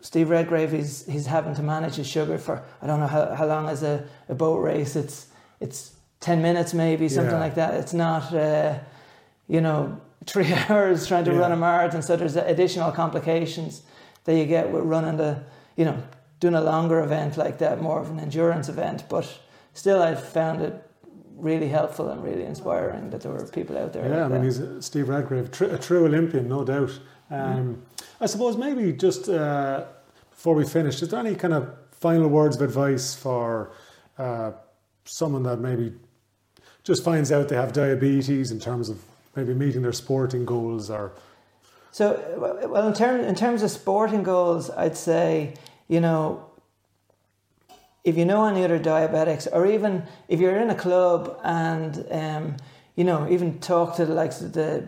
[0.00, 3.46] Steve Redgrave, he's, he's having to manage his sugar for, I don't know how, how
[3.46, 4.96] long is a, a boat race.
[4.96, 5.28] It's,
[5.60, 7.40] it's 10 minutes maybe, something Yeah.
[7.40, 7.74] like that.
[7.74, 8.78] It's not, uh,
[9.48, 11.38] you know, three hours trying to Yeah.
[11.38, 12.02] run a marathon.
[12.02, 13.82] So there's additional complications
[14.24, 15.42] that you get with running the,
[15.76, 15.96] you know,
[16.40, 19.04] doing a longer event like that, more of an endurance event.
[19.08, 19.26] But
[19.72, 20.83] still, I found it
[21.36, 24.08] really helpful and really inspiring that there were people out there.
[24.08, 26.98] Yeah, I mean, he's Steve Redgrave, tr- a true Olympian, no doubt.
[27.30, 27.82] Um,
[28.20, 29.84] I suppose maybe just uh,
[30.30, 33.72] before we finish, is there any kind of final words of advice for
[34.18, 34.52] uh,
[35.04, 35.92] someone that maybe
[36.84, 39.02] just finds out they have diabetes in terms of
[39.36, 41.12] maybe meeting their sporting goals or
[41.90, 42.06] So,
[42.68, 45.54] well, in terms in terms of sporting goals, I'd say
[45.88, 46.44] you know
[48.04, 52.56] if you know any other diabetics, or even if you're in a club and um,
[52.94, 54.86] you know even talk to the likes of the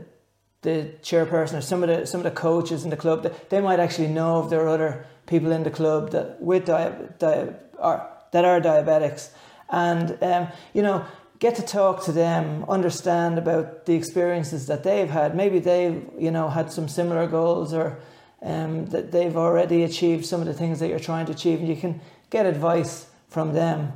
[0.62, 3.60] the chairperson or some of the some of the coaches in the club, that they
[3.60, 7.48] might actually know if there are other people in the club that with di- di-
[7.78, 9.30] are, that are diabetics,
[9.70, 11.04] and um, you know
[11.38, 15.36] get to talk to them, understand about the experiences that they've had.
[15.36, 17.98] Maybe they've you know had some similar goals or
[18.42, 21.68] um, that they've already achieved some of the things that you're trying to achieve, and
[21.68, 22.00] you can
[22.30, 23.92] get advice from them.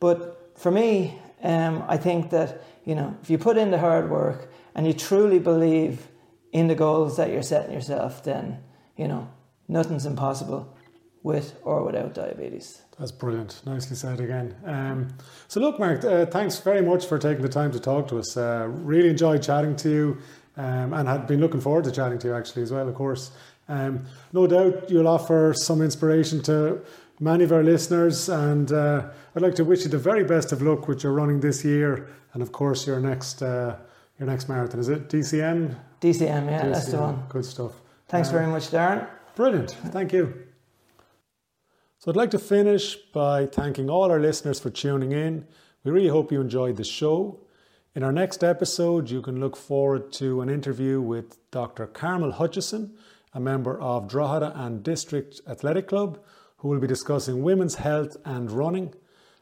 [0.00, 4.10] But for me, um, I think that you know if you put in the hard
[4.10, 6.08] work and you truly believe
[6.52, 8.58] in the goals that you're setting yourself, then
[8.96, 9.28] you know
[9.68, 10.74] nothing's impossible
[11.22, 12.82] with or without diabetes.
[12.98, 13.60] That's brilliant.
[13.66, 14.54] Nicely said again.
[14.64, 15.08] Um,
[15.48, 18.36] so, look, Mark, uh, thanks very much for taking the time to talk to us.
[18.36, 20.18] Uh, really enjoyed chatting to you
[20.56, 23.32] um, and had been looking forward to chatting to you actually as well, of course.
[23.68, 26.82] Um, no doubt you'll offer some inspiration to
[27.20, 30.62] many of our listeners, and uh, I'd like to wish you the very best of
[30.62, 33.76] luck with your running this year and, of course, your next uh,
[34.18, 34.78] your next marathon.
[34.80, 35.74] Is it DCM?
[36.00, 37.24] DCM, yeah, that's the one.
[37.28, 37.72] Good stuff.
[38.08, 39.06] Thanks Uh, very much, Darren.
[39.34, 39.70] Brilliant.
[39.90, 40.32] Thank you.
[41.98, 45.46] So I'd like to finish by thanking all our listeners for tuning in.
[45.82, 47.40] We really hope you enjoyed the show.
[47.94, 51.86] In our next episode, you can look forward to an interview with Dr.
[51.86, 52.94] Carmel Hutchison,
[53.32, 56.18] a member of Drogheda and District Athletic Club,
[56.64, 58.90] who will be discussing women's health and running,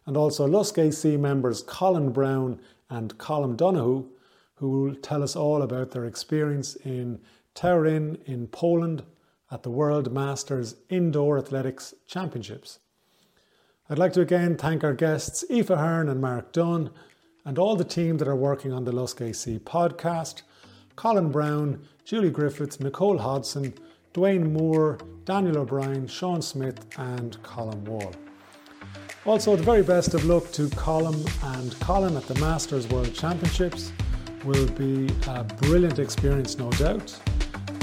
[0.07, 2.61] and also Lusk AC members Colin Brown
[2.91, 4.09] and Colin Donahue,
[4.57, 7.21] who will tell us all about their experience in
[7.55, 9.05] Torun in Poland
[9.53, 12.81] at the World Masters Indoor Athletics Championships.
[13.89, 16.91] I'd like to again thank our guests Aoife Hearne and Mark Dunne,
[17.45, 20.43] and all the team that are working on the Lusk AC podcast
[20.97, 23.75] Colin Brown, Julie Griffiths, Nicole Hodson,
[24.15, 28.13] Dwayne Moore, Daniel O'Brien, Sean Smith, and Colin Wall.
[29.25, 33.93] Also, the very best of luck to Colin and Colin at the Masters World Championships.
[34.45, 37.17] Will be a brilliant experience, no doubt.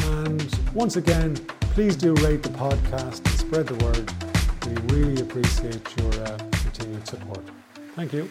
[0.04, 1.36] And once again,
[1.74, 4.12] please do rate the podcast and spread the word.
[4.68, 7.46] We really appreciate your uh, continued support.
[7.96, 8.30] Thank you.